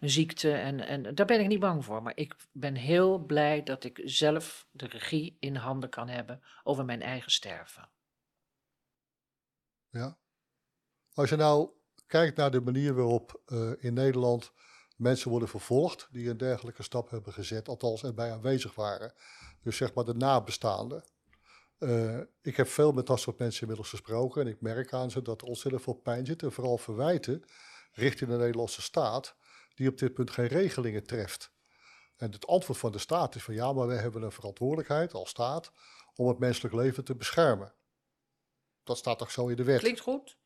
een 0.00 0.10
ziekte. 0.10 0.52
En, 0.52 0.80
en 0.80 1.14
daar 1.14 1.26
ben 1.26 1.40
ik 1.40 1.48
niet 1.48 1.60
bang 1.60 1.84
voor. 1.84 2.02
Maar 2.02 2.16
ik 2.16 2.34
ben 2.52 2.74
heel 2.74 3.18
blij 3.18 3.62
dat 3.62 3.84
ik 3.84 4.00
zelf 4.04 4.66
de 4.70 4.86
regie 4.86 5.36
in 5.40 5.56
handen 5.56 5.88
kan 5.90 6.08
hebben 6.08 6.42
over 6.62 6.84
mijn 6.84 7.02
eigen 7.02 7.30
sterven. 7.30 7.88
Ja. 9.90 10.18
Als 11.18 11.28
je 11.28 11.36
nou 11.36 11.70
kijkt 12.06 12.36
naar 12.36 12.50
de 12.50 12.60
manier 12.60 12.94
waarop 12.94 13.40
uh, 13.46 13.70
in 13.78 13.94
Nederland 13.94 14.52
mensen 14.96 15.30
worden 15.30 15.48
vervolgd 15.48 16.08
die 16.10 16.28
een 16.28 16.36
dergelijke 16.36 16.82
stap 16.82 17.10
hebben 17.10 17.32
gezet, 17.32 17.68
althans 17.68 18.02
erbij 18.02 18.32
aanwezig 18.32 18.74
waren. 18.74 19.12
Dus 19.62 19.76
zeg 19.76 19.94
maar 19.94 20.04
de 20.04 20.14
nabestaanden. 20.14 21.04
Uh, 21.78 22.20
ik 22.42 22.56
heb 22.56 22.68
veel 22.68 22.92
met 22.92 23.06
dat 23.06 23.20
soort 23.20 23.38
mensen 23.38 23.60
inmiddels 23.60 23.88
gesproken 23.88 24.42
en 24.42 24.48
ik 24.48 24.60
merk 24.60 24.92
aan 24.92 25.10
ze 25.10 25.22
dat 25.22 25.40
er 25.40 25.46
ontzettend 25.46 25.82
veel 25.82 25.94
pijn 25.94 26.26
zit 26.26 26.42
en 26.42 26.52
vooral 26.52 26.78
verwijten 26.78 27.44
richting 27.92 28.30
de 28.30 28.36
Nederlandse 28.36 28.82
staat, 28.82 29.36
die 29.74 29.88
op 29.88 29.98
dit 29.98 30.14
punt 30.14 30.30
geen 30.30 30.46
regelingen 30.46 31.06
treft. 31.06 31.52
En 32.16 32.32
het 32.32 32.46
antwoord 32.46 32.78
van 32.78 32.92
de 32.92 32.98
staat 32.98 33.34
is 33.34 33.42
van 33.42 33.54
ja, 33.54 33.72
maar 33.72 33.86
wij 33.86 33.98
hebben 33.98 34.22
een 34.22 34.32
verantwoordelijkheid 34.32 35.12
als 35.12 35.28
staat 35.30 35.72
om 36.14 36.28
het 36.28 36.38
menselijk 36.38 36.74
leven 36.74 37.04
te 37.04 37.14
beschermen. 37.14 37.74
Dat 38.84 38.98
staat 38.98 39.18
toch 39.18 39.30
zo 39.30 39.48
in 39.48 39.56
de 39.56 39.64
wet. 39.64 39.78
Klinkt 39.78 40.00
goed. 40.00 40.38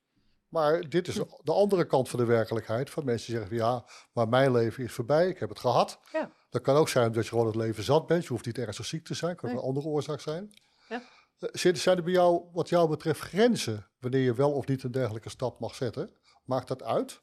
Maar 0.52 0.88
dit 0.88 1.08
is 1.08 1.14
de 1.42 1.52
andere 1.52 1.86
kant 1.86 2.08
van 2.08 2.18
de 2.18 2.24
werkelijkheid. 2.24 2.90
Van 2.90 3.04
mensen 3.04 3.30
die 3.30 3.40
zeggen, 3.40 3.56
ja, 3.56 3.84
maar 4.12 4.28
mijn 4.28 4.52
leven 4.52 4.84
is 4.84 4.92
voorbij, 4.92 5.28
ik 5.28 5.38
heb 5.38 5.48
het 5.48 5.58
gehad. 5.58 6.00
Ja. 6.12 6.32
Dat 6.50 6.62
kan 6.62 6.76
ook 6.76 6.88
zijn 6.88 7.12
dat 7.12 7.24
je 7.24 7.30
gewoon 7.30 7.46
het 7.46 7.54
leven 7.54 7.82
zat 7.82 8.06
bent. 8.06 8.22
Je 8.22 8.28
hoeft 8.28 8.46
niet 8.46 8.58
ergens 8.58 8.88
ziek 8.88 9.04
te 9.04 9.14
zijn, 9.14 9.36
kan 9.36 9.50
ook 9.50 9.56
een 9.56 9.62
andere 9.62 9.86
oorzaak 9.86 10.20
zijn. 10.20 10.54
Ja. 10.88 11.02
Uh, 11.38 11.74
zijn 11.74 11.96
er 11.96 12.02
bij 12.02 12.12
jou, 12.12 12.48
wat 12.52 12.68
jou 12.68 12.88
betreft, 12.88 13.20
grenzen 13.20 13.90
wanneer 13.98 14.20
je 14.20 14.34
wel 14.34 14.52
of 14.52 14.66
niet 14.66 14.82
een 14.82 14.92
dergelijke 14.92 15.28
stap 15.28 15.60
mag 15.60 15.74
zetten? 15.74 16.16
Maakt 16.44 16.68
dat 16.68 16.82
uit? 16.82 17.22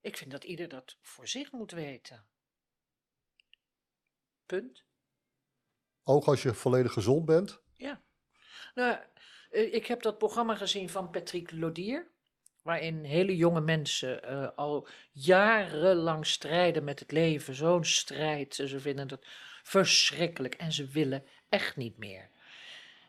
Ik 0.00 0.16
vind 0.16 0.30
dat 0.30 0.44
ieder 0.44 0.68
dat 0.68 0.96
voor 1.00 1.28
zich 1.28 1.52
moet 1.52 1.70
weten. 1.70 2.26
Punt. 4.46 4.84
Ook 6.02 6.24
als 6.24 6.42
je 6.42 6.54
volledig 6.54 6.92
gezond 6.92 7.24
bent? 7.24 7.60
Ja. 7.72 8.02
Nou, 8.74 8.98
ik 9.50 9.86
heb 9.86 10.02
dat 10.02 10.18
programma 10.18 10.54
gezien 10.54 10.88
van 10.88 11.10
Patrick 11.10 11.52
Lodier. 11.52 12.06
Waarin 12.62 13.04
hele 13.04 13.36
jonge 13.36 13.60
mensen 13.60 14.20
uh, 14.24 14.48
al 14.56 14.88
jarenlang 15.12 16.26
strijden 16.26 16.84
met 16.84 16.98
het 16.98 17.12
leven. 17.12 17.54
Zo'n 17.54 17.84
strijd. 17.84 18.54
Ze 18.54 18.80
vinden 18.80 19.08
het 19.08 19.26
verschrikkelijk 19.62 20.54
en 20.54 20.72
ze 20.72 20.86
willen 20.86 21.24
echt 21.48 21.76
niet 21.76 21.98
meer. 21.98 22.28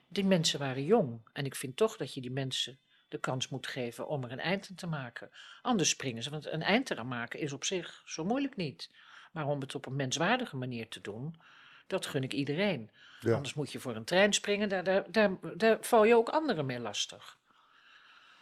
Die 0.08 0.26
mensen 0.26 0.60
waren 0.60 0.84
jong. 0.84 1.22
En 1.34 1.46
ik 1.46 1.56
vind 1.56 1.78
toch 1.78 1.98
dat 1.98 2.14
je 2.14 2.22
die 2.22 2.32
mensen 2.32 2.80
de 3.08 3.20
kans 3.20 3.50
moet 3.50 3.68
geven 3.68 4.08
om 4.08 4.24
er 4.24 4.32
een 4.32 4.40
eind 4.40 4.68
aan 4.70 4.76
te 4.76 4.88
maken. 4.88 5.30
Anders 5.62 5.90
springen 5.90 6.24
ze. 6.24 6.30
Want 6.30 6.46
een 6.46 6.62
eind 6.62 6.90
eraan 6.90 7.08
maken 7.08 7.40
is 7.40 7.54
op 7.54 7.64
zich 7.64 8.02
zo 8.06 8.26
moeilijk 8.26 8.56
niet. 8.56 8.90
Maar 9.32 9.48
om 9.48 9.60
het 9.60 9.76
op 9.76 9.86
een 9.86 9.96
menswaardige 9.96 10.56
manier 10.56 10.88
te 10.88 11.02
doen, 11.02 11.36
dat 11.90 12.06
gun 12.06 12.24
ik 12.24 12.34
iedereen. 12.34 12.90
Ja. 13.20 13.34
Anders 13.34 13.54
moet 13.54 13.72
je 13.72 13.80
voor 13.80 13.96
een 13.96 14.04
trein 14.04 14.34
springen, 14.34 14.70
daar, 14.70 14.84
daar, 14.84 15.06
daar, 15.12 15.32
daar 15.54 15.78
val 15.82 16.04
je 16.04 16.16
ook 16.16 16.30
anderen 16.30 16.66
mee 16.66 16.80
lastig. 16.80 17.38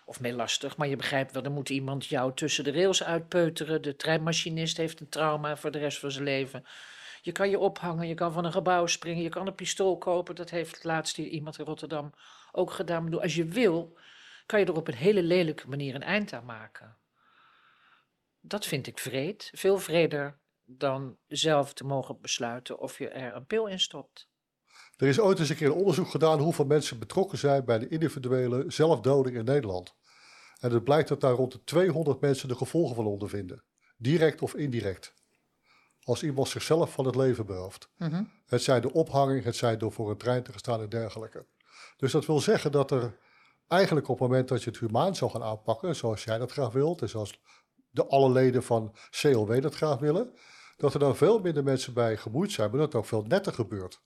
Of 0.06 0.20
mee 0.20 0.34
lastig, 0.34 0.78
maar 0.78 0.88
je 0.88 0.96
begrijpt 0.96 1.32
wel, 1.32 1.44
dan 1.44 1.52
moet 1.52 1.70
iemand 1.70 2.06
jou 2.06 2.34
tussen 2.34 2.64
de 2.64 2.72
rails 2.72 3.04
uitpeuteren. 3.04 3.82
De 3.82 3.96
treinmachinist 3.96 4.78
heeft 4.78 5.00
een 5.00 5.10
trauma 5.10 5.58
voor 5.58 5.72
de 5.72 5.80
rest 5.80 6.00
van 6.00 6.12
zijn 6.12 6.24
leven. 6.24 6.66
Je 7.22 7.32
kan 7.32 7.50
je 7.50 7.60
ophangen, 7.60 8.08
je 8.08 8.14
kan 8.14 8.32
van 8.32 8.46
een 8.46 8.52
gebouw 8.52 8.86
springen, 8.86 9.24
je 9.24 9.30
kan 9.30 9.48
een 9.48 9.56
pistool 9.56 9.98
kopen. 9.98 10.36
Dat 10.36 10.50
heeft 10.50 10.84
laatst 10.84 11.16
hier 11.16 11.28
iemand 11.28 11.60
in 11.60 11.66
Rotterdam 11.66 12.14
ook 12.52 12.72
gedaan. 12.72 13.04
Bedoel, 13.04 13.22
als 13.22 13.36
je 13.36 13.46
wil, 13.46 13.98
kan 14.46 14.60
je 14.60 14.66
er 14.66 14.76
op 14.76 14.88
een 14.88 14.94
hele 14.94 15.24
lelijke 15.24 15.68
manier 15.68 15.96
een 15.96 16.04
eind 16.04 16.34
aan 16.34 16.46
maken. 16.46 16.96
Dat 18.42 18.66
vind 18.66 18.88
ik 18.88 19.00
vreed. 19.00 19.52
Veel 19.54 19.80
vreder 19.80 20.38
dan 20.70 21.18
zelf 21.28 21.74
te 21.74 21.84
mogen 21.84 22.22
besluiten 22.22 22.80
of 22.80 22.98
je 22.98 23.10
er 23.10 23.36
een 23.36 23.46
pil 23.46 23.68
in 23.68 23.80
stopt. 23.80 24.28
Er 24.98 25.08
is 25.08 25.20
ooit 25.20 25.40
eens 25.40 25.50
een 25.50 25.56
keer 25.56 25.68
een 25.68 25.74
onderzoek 25.74 26.10
gedaan 26.10 26.40
hoeveel 26.40 26.66
mensen 26.66 27.00
betrokken 27.00 27.38
zijn 27.38 27.66
bij 27.66 27.80
de 27.80 27.88
individuele 27.88 28.64
zelfdoding 28.68 29.36
in 29.36 29.46
Nederland. 29.46 29.96
En 30.60 30.72
het 30.72 30.84
blijkt 30.84 31.10
dat 31.10 31.22
daar 31.22 31.34
rond 31.34 31.52
de 31.52 31.64
200 31.64 32.22
mensen 32.22 32.48
de 32.48 32.56
gevolgen 32.56 32.96
van 32.96 33.06
ondervinden, 33.06 33.64
direct 33.98 34.42
of 34.42 34.56
indirect. 34.56 35.14
Als 36.04 36.24
iemand 36.24 36.48
zichzelf 36.48 36.92
van 36.92 37.06
het 37.06 37.16
leven 37.16 37.46
berooft. 37.46 37.90
Mm 37.98 38.10
-hmm. 38.10 38.32
Het 38.46 38.62
zij 38.62 38.82
de 38.82 38.94
ophanging, 38.94 39.44
het 39.44 39.56
zij 39.56 39.78
door 39.78 39.92
voor 39.92 40.10
een 40.10 40.18
trein 40.18 40.44
te 40.44 40.50
gaan 40.52 40.60
staan 40.60 40.82
en 40.82 40.90
dergelijke. 40.90 41.46
Dus 41.98 42.12
dat 42.12 42.26
wil 42.26 42.40
zeggen 42.40 42.72
dat 42.72 42.92
er 42.92 43.18
eigenlijk 43.68 44.08
op 44.08 44.20
het 44.20 44.30
moment 44.30 44.48
dat 44.48 44.64
je 44.64 44.70
het 44.70 44.80
humaan 44.80 45.16
zou 45.16 45.32
gaan 45.32 45.44
aanpakken, 45.44 45.96
zoals 45.96 46.24
jij 46.24 46.38
dat 46.38 46.52
graag 46.52 46.72
wilt, 46.72 47.02
en 47.02 47.10
zoals 47.10 47.40
de 47.90 48.08
alle 48.08 48.32
leden 48.32 48.64
van 48.64 48.96
CLW 49.10 49.62
dat 49.62 49.76
graag 49.76 50.00
willen, 50.00 50.34
dat 50.78 50.94
er 50.94 51.00
dan 51.00 51.16
veel 51.16 51.40
minder 51.40 51.64
mensen 51.64 51.94
bij 51.94 52.18
gemoeid 52.18 52.52
zijn, 52.52 52.70
maar 52.70 52.80
dat 52.80 52.88
het 52.88 53.02
ook 53.02 53.08
veel 53.08 53.24
netter 53.24 53.54
gebeurt. 53.54 54.02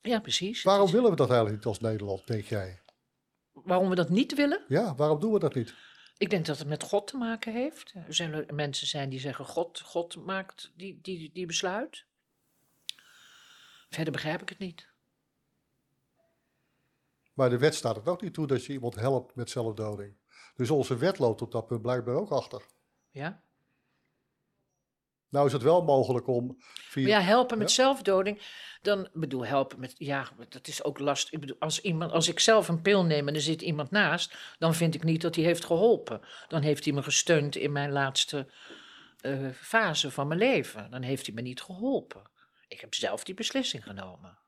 Ja, 0.00 0.20
precies. 0.20 0.62
Waarom 0.62 0.90
willen 0.90 1.10
we 1.10 1.16
dat 1.16 1.28
eigenlijk 1.28 1.56
niet 1.56 1.66
als 1.66 1.80
Nederland, 1.80 2.26
denk 2.26 2.44
jij? 2.44 2.80
Waarom 3.52 3.88
we 3.88 3.94
dat 3.94 4.08
niet 4.08 4.34
willen? 4.34 4.64
Ja, 4.68 4.94
waarom 4.94 5.20
doen 5.20 5.32
we 5.32 5.38
dat 5.38 5.54
niet? 5.54 5.74
Ik 6.18 6.30
denk 6.30 6.46
dat 6.46 6.58
het 6.58 6.68
met 6.68 6.82
God 6.82 7.06
te 7.06 7.16
maken 7.16 7.52
heeft. 7.52 7.92
Er 8.06 8.14
zullen 8.14 8.54
mensen 8.54 8.86
zijn 8.86 9.08
die 9.08 9.20
zeggen: 9.20 9.44
God, 9.44 9.80
God 9.80 10.16
maakt 10.24 10.72
die, 10.76 10.98
die, 11.02 11.30
die 11.32 11.46
besluit. 11.46 12.04
Verder 13.88 14.12
begrijp 14.12 14.42
ik 14.42 14.48
het 14.48 14.58
niet. 14.58 14.88
Maar 17.32 17.50
de 17.50 17.58
wet 17.58 17.74
staat 17.74 17.96
het 17.96 18.08
ook 18.08 18.22
niet 18.22 18.34
toe 18.34 18.46
dat 18.46 18.64
je 18.64 18.72
iemand 18.72 18.94
helpt 18.94 19.34
met 19.34 19.50
zelfdoding. 19.50 20.16
Dus 20.54 20.70
onze 20.70 20.96
wet 20.96 21.18
loopt 21.18 21.42
op 21.42 21.52
dat 21.52 21.66
punt 21.66 21.82
blijkbaar 21.82 22.14
ook 22.14 22.30
achter. 22.30 22.62
Ja. 23.10 23.42
Nou 25.36 25.48
is 25.48 25.54
het 25.54 25.62
wel 25.62 25.82
mogelijk 25.82 26.26
om 26.26 26.56
via... 26.74 27.08
Ja, 27.08 27.20
helpen 27.20 27.58
met 27.58 27.68
Ja? 27.68 27.74
zelfdoding. 27.74 28.42
Dan 28.82 29.08
bedoel 29.12 29.46
helpen 29.46 29.80
met. 29.80 29.94
Ja, 29.98 30.28
dat 30.48 30.66
is 30.66 30.84
ook 30.84 30.98
last. 30.98 31.32
Ik 31.32 31.40
bedoel, 31.40 31.56
als, 31.58 31.80
iemand, 31.80 32.12
als 32.12 32.28
ik 32.28 32.40
zelf 32.40 32.68
een 32.68 32.82
pil 32.82 33.04
neem 33.04 33.28
en 33.28 33.34
er 33.34 33.40
zit 33.40 33.62
iemand 33.62 33.90
naast, 33.90 34.36
dan 34.58 34.74
vind 34.74 34.94
ik 34.94 35.04
niet 35.04 35.20
dat 35.20 35.34
hij 35.34 35.44
heeft 35.44 35.64
geholpen. 35.64 36.20
Dan 36.48 36.62
heeft 36.62 36.84
hij 36.84 36.94
me 36.94 37.02
gesteund 37.02 37.56
in 37.56 37.72
mijn 37.72 37.92
laatste 37.92 38.46
eh, 39.20 39.48
fase 39.54 40.10
van 40.10 40.26
mijn 40.26 40.40
leven. 40.40 40.90
Dan 40.90 41.02
heeft 41.02 41.26
hij 41.26 41.34
me 41.34 41.40
niet 41.40 41.62
geholpen. 41.62 42.22
Ik 42.68 42.80
heb 42.80 42.94
zelf 42.94 43.24
die 43.24 43.34
beslissing 43.34 43.82
genomen. 43.82 44.38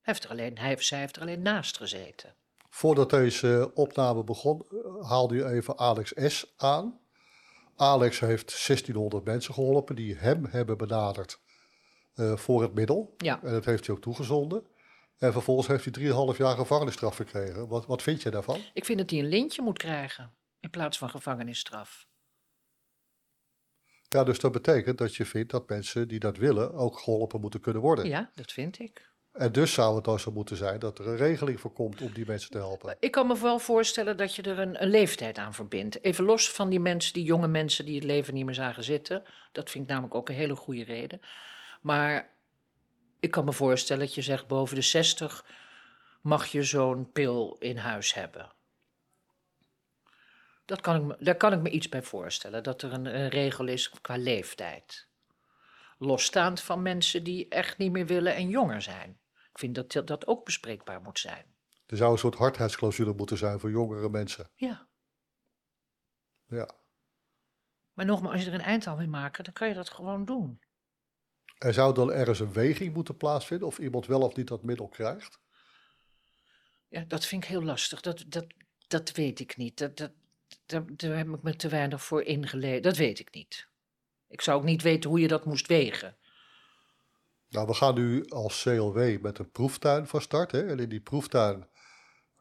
Hij 0.00 0.12
heeft 0.12 0.24
er 0.24 0.30
alleen, 0.30 0.58
hij 0.58 0.74
of 0.74 0.82
zij 0.82 0.98
heeft 0.98 1.16
er 1.16 1.22
alleen 1.22 1.42
naast 1.42 1.76
gezeten. 1.76 2.34
Voordat 2.70 3.10
deze 3.10 3.70
opname 3.74 4.24
begon, 4.24 4.66
eh, 4.70 5.08
haalde 5.08 5.34
je 5.34 5.46
even 5.46 5.78
Alex 5.78 6.12
S. 6.16 6.54
aan. 6.56 7.02
Alex 7.76 8.20
heeft 8.20 8.66
1600 8.66 9.24
mensen 9.24 9.54
geholpen 9.54 9.96
die 9.96 10.14
hem 10.14 10.44
hebben 10.44 10.76
benaderd 10.76 11.40
eh, 12.14 12.36
voor 12.36 12.62
het 12.62 12.74
middel. 12.74 13.14
Ja. 13.16 13.42
En 13.42 13.52
dat 13.52 13.64
heeft 13.64 13.86
hij 13.86 13.94
ook 13.94 14.02
toegezonden. 14.02 14.66
En 15.18 15.32
vervolgens 15.32 15.66
heeft 15.66 15.84
hij 15.84 16.32
3,5 16.32 16.36
jaar 16.36 16.56
gevangenisstraf 16.56 17.16
gekregen. 17.16 17.68
Wat, 17.68 17.86
wat 17.86 18.02
vind 18.02 18.22
je 18.22 18.30
daarvan? 18.30 18.60
Ik 18.72 18.84
vind 18.84 18.98
dat 18.98 19.10
hij 19.10 19.18
een 19.18 19.28
lintje 19.28 19.62
moet 19.62 19.78
krijgen 19.78 20.34
in 20.60 20.70
plaats 20.70 20.98
van 20.98 21.10
gevangenisstraf. 21.10 22.06
Ja, 24.08 24.24
dus 24.24 24.38
dat 24.38 24.52
betekent 24.52 24.98
dat 24.98 25.16
je 25.16 25.24
vindt 25.24 25.50
dat 25.50 25.68
mensen 25.68 26.08
die 26.08 26.18
dat 26.18 26.36
willen 26.36 26.72
ook 26.72 26.98
geholpen 26.98 27.40
moeten 27.40 27.60
kunnen 27.60 27.82
worden. 27.82 28.06
Ja, 28.06 28.30
dat 28.34 28.52
vind 28.52 28.78
ik. 28.78 29.12
En 29.34 29.52
dus 29.52 29.72
zou 29.72 29.94
het 29.94 30.04
dan 30.04 30.18
zo 30.18 30.30
moeten 30.30 30.56
zijn 30.56 30.78
dat 30.78 30.98
er 30.98 31.08
een 31.08 31.16
regeling 31.16 31.60
voor 31.60 31.72
komt 31.72 32.00
om 32.00 32.12
die 32.12 32.26
mensen 32.26 32.50
te 32.50 32.58
helpen. 32.58 32.96
Ik 33.00 33.10
kan 33.10 33.26
me 33.26 33.38
wel 33.38 33.58
voorstellen 33.58 34.16
dat 34.16 34.34
je 34.34 34.42
er 34.42 34.58
een, 34.58 34.88
leeftijd 34.88 35.38
aan 35.38 35.54
verbindt. 35.54 36.02
Even 36.02 36.24
los 36.24 36.50
van 36.50 36.68
die 36.68 36.80
mensen, 36.80 37.12
die 37.12 37.24
jonge 37.24 37.48
mensen 37.48 37.84
die 37.84 37.94
het 37.94 38.04
leven 38.04 38.34
niet 38.34 38.44
meer 38.44 38.54
zagen 38.54 38.84
zitten. 38.84 39.22
Dat 39.52 39.70
vind 39.70 39.84
ik 39.84 39.90
namelijk 39.90 40.14
ook 40.14 40.28
een 40.28 40.34
hele 40.34 40.56
goede 40.56 40.84
reden. 40.84 41.20
Maar 41.80 42.30
ik 43.20 43.30
kan 43.30 43.44
me 43.44 43.52
voorstellen 43.52 44.06
dat 44.06 44.14
je 44.14 44.22
zegt 44.22 44.46
boven 44.46 44.74
de 44.74 44.82
60 44.82 45.44
mag 46.20 46.46
je 46.46 46.62
zo'n 46.62 47.12
pil 47.12 47.56
in 47.58 47.76
huis 47.76 48.14
hebben. 48.14 48.52
Dat 50.64 50.80
kan 50.80 50.96
ik 50.96 51.02
me, 51.02 51.16
daar 51.18 51.36
kan 51.36 51.52
ik 51.52 51.60
me 51.60 51.70
iets 51.70 51.88
bij 51.88 52.02
voorstellen, 52.02 52.62
dat 52.62 52.82
er 52.82 52.92
een 52.92 53.28
regel 53.28 53.66
is 53.66 53.90
qua 54.00 54.16
leeftijd. 54.16 55.06
Losstaand 55.98 56.60
van 56.60 56.82
mensen 56.82 57.24
die 57.24 57.48
echt 57.48 57.78
niet 57.78 57.92
meer 57.92 58.06
willen 58.06 58.34
en 58.34 58.48
jonger 58.48 58.82
zijn. 58.82 59.22
Ik 59.54 59.60
vind 59.60 59.74
dat 59.74 60.06
dat- 60.06 60.26
ook 60.26 60.44
bespreekbaar 60.44 61.00
moet 61.00 61.18
zijn. 61.18 61.54
Er 61.86 61.96
zou 61.96 62.12
een 62.12 62.18
soort 62.18 62.34
hardheidsclausule 62.34 63.12
moeten 63.12 63.36
zijn 63.36 63.60
voor 63.60 63.70
jongere 63.70 64.08
mensen. 64.08 64.50
Ja. 64.54 64.88
Ja. 66.46 66.70
Maar 67.92 68.04
nogmaals, 68.06 68.34
als 68.34 68.42
je 68.44 68.48
er 68.48 68.54
een 68.54 68.60
eind 68.64 68.86
aan 68.86 68.96
wil 68.96 69.08
maken, 69.08 69.44
dan 69.44 69.52
kan 69.52 69.68
je 69.68 69.74
dat 69.74 69.90
gewoon 69.90 70.24
doen. 70.24 70.60
Er 71.58 71.72
zou 71.74 71.94
dan 71.94 72.12
ergens 72.12 72.40
een 72.40 72.52
weging 72.52 72.94
moeten 72.94 73.16
plaatsvinden 73.16 73.66
of 73.66 73.78
iemand 73.78 74.06
wel 74.06 74.20
of 74.20 74.36
niet 74.36 74.48
dat 74.48 74.62
middel 74.62 74.88
krijgt. 74.88 75.38
Ja, 76.88 77.04
dat 77.04 77.26
vind 77.26 77.42
ik 77.42 77.48
heel 77.48 77.62
lastig. 77.62 78.00
Dat, 78.00 78.24
dat, 78.28 78.46
Dat 78.86 79.10
weet 79.10 79.40
ik 79.40 79.56
niet. 79.56 79.78
Dat, 79.78 79.96
dat, 79.96 80.12
daar, 80.66 80.84
daar 80.86 81.16
heb 81.16 81.28
ik 81.28 81.42
me 81.42 81.56
te 81.56 81.68
weinig 81.68 82.04
voor 82.04 82.22
ingelezen. 82.22 82.82
Dat 82.82 82.96
weet 82.96 83.18
ik 83.18 83.34
niet. 83.34 83.68
Ik 84.28 84.40
zou 84.40 84.58
ook 84.58 84.64
niet 84.64 84.82
weten 84.82 85.10
hoe 85.10 85.20
je 85.20 85.28
dat 85.28 85.44
moest 85.44 85.66
wegen. 85.66 86.16
Nou, 87.54 87.66
we 87.66 87.74
gaan 87.74 87.94
nu 87.94 88.28
als 88.28 88.62
CLW 88.62 89.20
met 89.22 89.38
een 89.38 89.50
proeftuin 89.50 90.06
van 90.06 90.20
start. 90.20 90.52
Hè? 90.52 90.66
En 90.66 90.78
in 90.78 90.88
die 90.88 91.00
proeftuin 91.00 91.66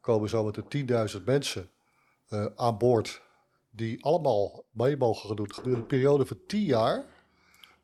komen 0.01 0.29
zo 0.29 0.43
met 0.43 0.71
de 0.71 1.17
10.000 1.17 1.23
mensen 1.23 1.69
eh, 2.27 2.45
aan 2.55 2.77
boord. 2.77 3.21
Die 3.69 4.03
allemaal 4.03 4.65
mee 4.71 4.97
mogen 4.97 5.27
gaan 5.27 5.35
doen 5.35 5.53
gedurende 5.53 5.81
een 5.81 5.87
periode 5.87 6.25
van 6.25 6.37
10 6.47 6.61
jaar. 6.61 7.05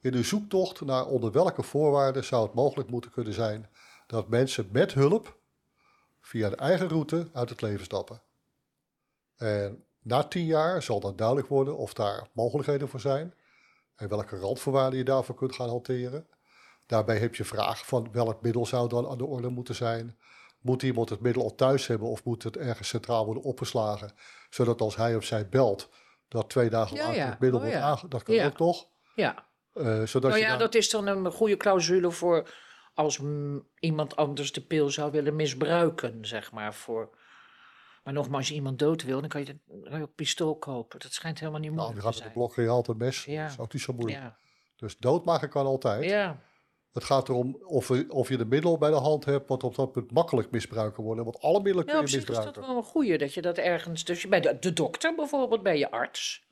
In 0.01 0.13
een 0.13 0.25
zoektocht 0.25 0.81
naar 0.81 1.05
onder 1.05 1.31
welke 1.31 1.63
voorwaarden 1.63 2.23
zou 2.23 2.45
het 2.45 2.53
mogelijk 2.53 2.89
moeten 2.89 3.11
kunnen 3.11 3.33
zijn 3.33 3.69
dat 4.07 4.29
mensen 4.29 4.69
met 4.71 4.93
hulp 4.93 5.37
via 6.21 6.49
de 6.49 6.55
eigen 6.55 6.87
route 6.87 7.29
uit 7.33 7.49
het 7.49 7.61
leven 7.61 7.85
stappen. 7.85 8.21
En 9.35 9.85
na 10.01 10.23
10 10.23 10.45
jaar 10.45 10.83
zal 10.83 10.99
dan 10.99 11.15
duidelijk 11.15 11.47
worden 11.47 11.77
of 11.77 11.93
daar 11.93 12.27
mogelijkheden 12.33 12.87
voor 12.87 12.99
zijn 12.99 13.33
en 13.95 14.09
welke 14.09 14.37
randvoorwaarden 14.37 14.97
je 14.99 15.05
daarvoor 15.05 15.35
kunt 15.35 15.55
gaan 15.55 15.69
hanteren. 15.69 16.27
Daarbij 16.89 17.17
heb 17.17 17.35
je 17.35 17.43
vragen 17.45 17.85
van 17.85 18.09
welk 18.11 18.41
middel 18.41 18.65
zou 18.65 18.89
dan 18.89 19.07
aan 19.07 19.17
de 19.17 19.25
orde 19.25 19.49
moeten 19.49 19.75
zijn. 19.75 20.17
Moet 20.61 20.83
iemand 20.83 21.09
het 21.09 21.19
middel 21.19 21.43
al 21.43 21.55
thuis 21.55 21.87
hebben 21.87 22.07
of 22.07 22.23
moet 22.23 22.43
het 22.43 22.57
ergens 22.57 22.87
centraal 22.87 23.25
worden 23.25 23.43
opgeslagen? 23.43 24.11
Zodat 24.49 24.81
als 24.81 24.95
hij 24.95 25.15
of 25.15 25.23
zij 25.23 25.49
belt, 25.49 25.89
dat 26.27 26.49
twee 26.49 26.69
dagen 26.69 26.95
Ja, 26.95 27.01
later 27.03 27.17
ja. 27.19 27.29
het 27.29 27.39
middel 27.39 27.59
Oh, 27.59 27.65
wordt 27.65 27.79
ja. 27.81 27.85
aange... 27.89 28.07
Dat 28.07 28.23
kan 28.23 28.39
ook 28.39 28.57
toch? 28.57 28.87
Ja. 29.15 29.47
Eh, 29.73 29.83
zodat 30.03 30.21
Nou 30.29 30.35
je 30.35 30.39
ja, 30.39 30.49
dan- 30.49 30.59
dat 30.59 30.75
is 30.75 30.89
dan 30.89 31.07
een 31.07 31.31
goede 31.31 31.57
clausule 31.57 32.11
voor 32.11 32.53
als 32.93 33.19
iemand 33.79 34.15
anders 34.15 34.51
de 34.51 34.61
pil 34.61 34.89
zou 34.89 35.11
willen 35.11 35.35
misbruiken, 35.35 36.25
zeg 36.25 36.51
maar. 36.51 36.73
Voor... 36.73 37.17
Maar 38.03 38.13
nogmaals, 38.13 38.37
als 38.37 38.47
je 38.47 38.53
iemand 38.53 38.79
dood 38.79 39.03
wil, 39.03 39.19
dan 39.19 39.29
kan 39.29 39.45
je, 39.45 39.57
dan 39.65 40.01
ook 40.01 40.15
pistool 40.15 40.57
kopen. 40.57 40.99
Dat 40.99 41.13
schijnt 41.13 41.39
helemaal 41.39 41.59
niet 41.61 41.71
Nou, 41.71 41.81
moeilijk 41.81 42.05
te 42.05 42.11
gaat 42.11 42.17
zijn. 42.17 42.27
een 42.27 42.33
blok 42.33 42.57
en 42.57 42.63
je 42.63 42.69
haalt 42.69 42.87
een 42.87 42.97
mes. 42.97 43.25
Ja. 43.25 43.43
Dat 43.43 43.51
is 43.51 43.59
ook 43.59 43.73
niet 43.73 43.81
zo 43.81 43.93
moeilijk. 43.93 44.19
Ja, 44.21 44.37
Dus 44.75 44.97
doodmaken 44.97 45.49
kan 45.49 45.65
altijd. 45.65 46.03
ja. 46.03 46.47
Het 46.93 47.03
gaat 47.03 47.29
erom 47.29 47.55
of, 47.63 47.91
of 48.07 48.29
je 48.29 48.37
de 48.37 48.45
middel 48.45 48.77
bij 48.77 48.89
de 48.89 48.95
hand 48.95 49.25
hebt 49.25 49.49
wat 49.49 49.63
op 49.63 49.75
dat 49.75 49.91
punt 49.91 50.11
makkelijk 50.11 50.51
misbruiken 50.51 51.03
worden. 51.03 51.23
Want 51.23 51.39
alle 51.41 51.61
middelen 51.61 51.85
ja 51.85 51.91
kun 51.91 52.01
je 52.01 52.07
zich 52.07 52.19
is 52.19 52.25
dat 52.25 52.35
misbruiken. 52.35 52.67
wel 52.73 52.77
een 52.77 52.89
goeie, 52.89 53.17
dat 53.17 53.33
je 53.33 53.41
dat 53.41 53.57
ergens... 53.57 54.03
Dus 54.03 54.27
bij 54.27 54.39
de, 54.39 54.57
de 54.59 54.73
dokter 54.73 55.15
bijvoorbeeld, 55.15 55.63
bij 55.63 55.77
je 55.77 55.91
arts. 55.91 56.47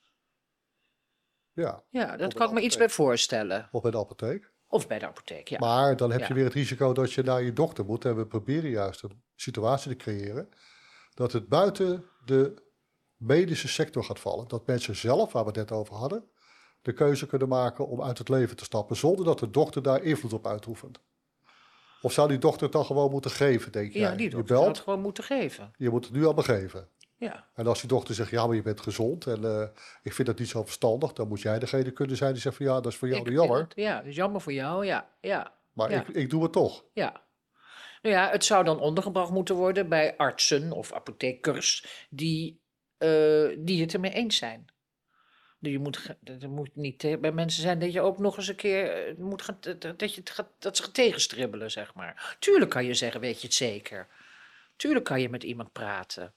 Ja, 1.53 1.83
Ja, 1.89 2.17
dat 2.17 2.33
kan 2.33 2.47
ik 2.47 2.53
me 2.53 2.61
iets 2.61 2.77
bij 2.77 2.89
voorstellen. 2.89 3.69
of 3.71 3.81
bij 3.81 3.91
de 3.91 3.97
apotheek. 3.97 4.51
Of 4.67 4.87
bij 4.87 4.99
de 4.99 5.05
apotheek, 5.07 5.47
ja. 5.47 5.59
Maar 5.59 5.95
dan 5.97 6.11
heb 6.11 6.19
je 6.21 6.27
Ja. 6.27 6.33
weer 6.33 6.43
het 6.43 6.53
risico 6.53 6.93
dat 6.93 7.13
je 7.13 7.23
naar 7.23 7.43
je 7.43 7.53
dokter 7.53 7.85
moet. 7.85 8.05
En 8.05 8.15
we 8.15 8.25
proberen 8.25 8.69
juist 8.69 9.03
een 9.03 9.21
situatie 9.35 9.89
te 9.91 9.95
creëren 9.97 10.49
dat 11.13 11.31
het 11.31 11.47
buiten 11.47 12.05
de 12.25 12.63
medische 13.15 13.67
sector 13.67 14.03
gaat 14.03 14.19
vallen. 14.19 14.47
Dat 14.47 14.67
mensen 14.67 14.95
zelf, 14.95 15.31
waar 15.31 15.43
we 15.43 15.49
het 15.49 15.57
net 15.57 15.71
over 15.71 15.95
hadden, 15.95 16.29
de 16.87 16.93
keuze 16.93 17.27
kunnen 17.27 17.47
maken 17.47 17.87
om 17.87 18.01
uit 18.03 18.17
het 18.17 18.29
leven 18.29 18.55
te 18.55 18.63
stappen. 18.63 18.95
Zonder 18.95 19.25
dat 19.25 19.39
de 19.39 19.49
dokter 19.49 19.81
daar 19.81 20.03
invloed 20.03 20.33
op 20.33 20.47
uitoefent. 20.47 20.99
Of 22.01 22.11
zou 22.13 22.27
die 22.27 22.37
dokter 22.37 22.63
het 22.63 22.71
dan 22.71 22.85
gewoon 22.85 23.11
moeten 23.11 23.31
geven, 23.31 23.71
denk 23.71 23.93
ja, 23.93 23.99
jij? 23.99 24.15
die 24.15 24.23
je 24.25 24.29
dokter 24.29 24.47
zou 24.47 24.59
het 24.59 24.71
belt, 24.73 24.83
gewoon 24.83 25.01
moeten 25.01 25.23
geven. 25.23 25.71
je 25.77 25.89
moet 25.89 26.05
het 26.05 26.13
nu 26.13 26.25
al 26.25 26.33
begeven. 26.33 26.89
Ja, 27.17 27.47
En 27.53 27.67
als 27.67 27.79
die 27.79 27.89
dokter 27.89 28.15
zegt, 28.15 28.29
ja, 28.29 28.47
maar 28.47 28.55
je 28.55 28.61
bent 28.61 28.81
gezond 28.81 29.27
en 29.27 29.43
eh, 29.43 29.67
ik 30.03 30.13
vind 30.13 30.27
dat 30.27 30.39
niet 30.39 30.47
zo 30.47 30.63
verstandig, 30.63 31.13
dan 31.13 31.27
moet 31.27 31.41
jij 31.41 31.59
degene 31.59 31.91
kunnen 31.91 32.17
zijn 32.17 32.31
die 32.33 32.41
zegt 32.41 32.55
van 32.55 32.65
ja, 32.65 32.73
dat 32.81 32.91
is 32.91 32.97
voor 32.97 33.07
jou 33.07 33.21
Ik 33.21 33.31
jammer, 33.31 33.59
het- 33.59 33.73
ja, 33.75 33.97
dat 33.97 34.05
is 34.05 34.15
jammer 34.15 34.41
voor 34.41 34.53
jou, 34.53 34.85
ja. 34.85 35.09
Ja, 35.21 35.53
maar 35.73 35.91
ja. 35.91 36.01
ik, 36.01 36.07
ik 36.07 36.29
doe 36.29 36.43
het 36.43 36.51
toch. 36.51 36.83
ja. 36.93 37.25
Nou 38.01 38.15
ja, 38.15 38.29
het 38.29 38.45
zou 38.45 38.63
dan 38.63 38.79
ondergebracht 38.79 39.31
moeten 39.31 39.55
worden 39.55 39.89
bij 39.89 40.17
artsen 40.17 40.71
of 40.71 40.93
apothekers 40.93 41.85
die, 42.09 42.61
eh, 42.97 43.09
die 43.59 43.81
het 43.81 43.93
ermee 43.93 44.11
eens 44.11 44.37
zijn. 44.37 44.65
Je 45.59 45.79
moet, 45.79 46.15
dat- 46.19 46.41
er 46.43 46.49
moet 46.49 46.75
niet 46.75 47.21
bij 47.21 47.31
mensen 47.31 47.61
zijn 47.61 47.79
dat 47.79 47.93
je 47.93 48.01
ook 48.01 48.17
nog 48.17 48.37
eens 48.37 48.47
een 48.47 48.55
keer 48.55 49.07
eh, 49.07 49.17
moet 49.17 49.41
gaan, 49.41 49.59
dat, 49.97 50.13
je 50.13 50.21
gaat, 50.23 50.49
dat 50.59 50.77
ze 50.77 50.83
gaan 50.83 50.91
tegenstribbelen, 50.91 51.71
zeg 51.71 51.93
maar. 51.93 52.35
Tuurlijk 52.39 52.71
kan 52.71 52.85
je 52.85 52.93
zeggen, 52.93 53.21
weet 53.21 53.41
je 53.41 53.47
het 53.47 53.55
zeker. 53.55 54.07
Tuurlijk 54.75 55.05
kan 55.05 55.21
je 55.21 55.29
met 55.29 55.43
iemand 55.43 55.71
praten. 55.71 56.33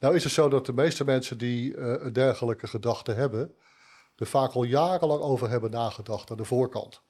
Nou 0.00 0.14
is 0.14 0.24
het 0.24 0.32
zo 0.32 0.48
dat 0.48 0.66
de 0.66 0.72
meeste 0.72 1.04
mensen 1.04 1.38
die 1.38 1.76
eh, 1.76 2.04
een 2.04 2.12
dergelijke 2.12 2.66
gedachte 2.66 3.12
hebben, 3.12 3.54
er 4.16 4.26
vaak 4.26 4.52
al 4.52 4.62
jarenlang 4.62 5.20
over 5.22 5.48
hebben 5.50 5.70
nagedacht 5.70 6.30
aan 6.30 6.36
de 6.36 6.44
voorkant. 6.44 7.02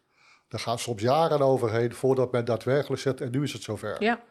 Daar 0.49 0.61
gaan 0.61 0.79
soms 0.79 1.03
jaren 1.03 1.41
overheen 1.41 1.93
voordat 1.95 2.33
men 2.33 2.45
daadwerkelijk 2.45 3.03
zet 3.03 3.21
en 3.21 3.31
nu 3.31 3.43
is 3.43 3.53
het 3.53 3.63
zover. 3.63 4.03
Ja, 4.03 4.23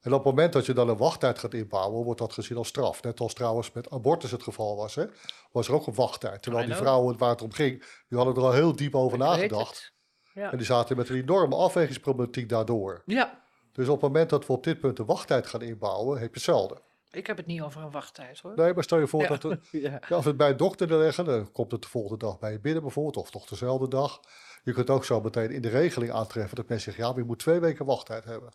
En 0.00 0.12
op 0.12 0.24
het 0.24 0.34
moment 0.34 0.52
dat 0.52 0.66
je 0.66 0.72
dan 0.72 0.88
een 0.88 0.96
wachttijd 0.96 1.38
gaat 1.38 1.54
inbouwen, 1.54 2.04
wordt 2.04 2.20
dat 2.20 2.32
gezien 2.32 2.56
als 2.56 2.68
straf. 2.68 3.02
Net 3.02 3.20
als 3.20 3.34
trouwens 3.34 3.72
met 3.72 3.90
abortus 3.90 4.30
het 4.30 4.42
geval 4.42 4.76
was. 4.76 4.94
Hè? 4.94 5.04
Was 5.52 5.68
er 5.68 5.74
ook 5.74 5.86
een 5.86 5.94
wachttijd. 5.94 6.42
Terwijl 6.42 6.66
die 6.66 6.74
vrouwen 6.74 7.18
waar 7.18 7.30
het 7.30 7.42
om 7.42 7.52
ging, 7.52 7.78
die 8.08 8.18
hadden 8.18 8.36
er 8.36 8.42
al 8.42 8.52
heel 8.52 8.76
diep 8.76 8.94
over 8.94 9.18
ik 9.18 9.24
nagedacht. 9.24 9.92
Ja. 10.34 10.50
En 10.50 10.56
die 10.56 10.66
zaten 10.66 10.96
met 10.96 11.08
een 11.08 11.16
enorme 11.16 11.56
afwegingsproblematiek 11.56 12.48
daardoor. 12.48 13.02
ja, 13.06 13.42
Dus 13.72 13.86
op 13.88 13.92
het 13.92 14.02
moment 14.02 14.30
dat 14.30 14.46
we 14.46 14.52
op 14.52 14.64
dit 14.64 14.80
punt 14.80 14.98
een 14.98 15.06
wachttijd 15.06 15.46
gaan 15.46 15.62
inbouwen, 15.62 16.18
heb 16.18 16.28
je 16.28 16.34
hetzelfde. 16.34 16.82
ik 17.10 17.26
heb 17.26 17.36
het 17.36 17.46
niet 17.46 17.62
over 17.62 17.82
een 17.82 17.90
wachttijd 17.90 18.40
hoor. 18.40 18.52
Nee, 18.56 18.74
maar 18.74 18.82
stel 18.84 18.98
je 18.98 19.06
voor 19.06 19.22
Ja. 19.22 19.28
dat... 19.28 19.44
er- 19.44 19.60
Ja. 19.70 19.80
Ja, 20.08 20.14
als 20.16 20.22
we 20.24 20.28
het 20.28 20.36
bij 20.38 20.50
een 20.50 20.56
dokter 20.56 20.96
leggen, 20.98 21.24
dan 21.24 21.52
komt 21.52 21.72
het 21.72 21.82
de 21.82 21.88
volgende 21.88 22.18
dag 22.24 22.38
bij 22.38 22.52
je 22.52 22.60
binnen 22.60 22.82
bijvoorbeeld, 22.82 23.16
of 23.16 23.30
toch 23.30 23.46
dezelfde 23.46 23.88
dag. 23.88 24.20
Je 24.62 24.72
kunt 24.72 24.90
ook 24.90 25.04
zo 25.04 25.20
meteen 25.20 25.50
in 25.50 25.62
de 25.62 25.68
regeling 25.68 26.12
aantreffen 26.12 26.56
dat 26.56 26.68
mensen 26.68 26.84
zeggen, 26.84 27.04
ja, 27.04 27.10
maar 27.10 27.20
je 27.20 27.26
moet 27.26 27.38
twee 27.38 27.60
weken 27.60 27.84
wachttijd 27.86 28.24
hebben. 28.24 28.52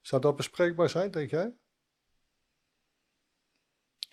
Zou 0.00 0.20
dat 0.20 0.36
bespreekbaar 0.36 0.88
zijn, 0.88 1.10
denk 1.10 1.30
jij? 1.30 1.52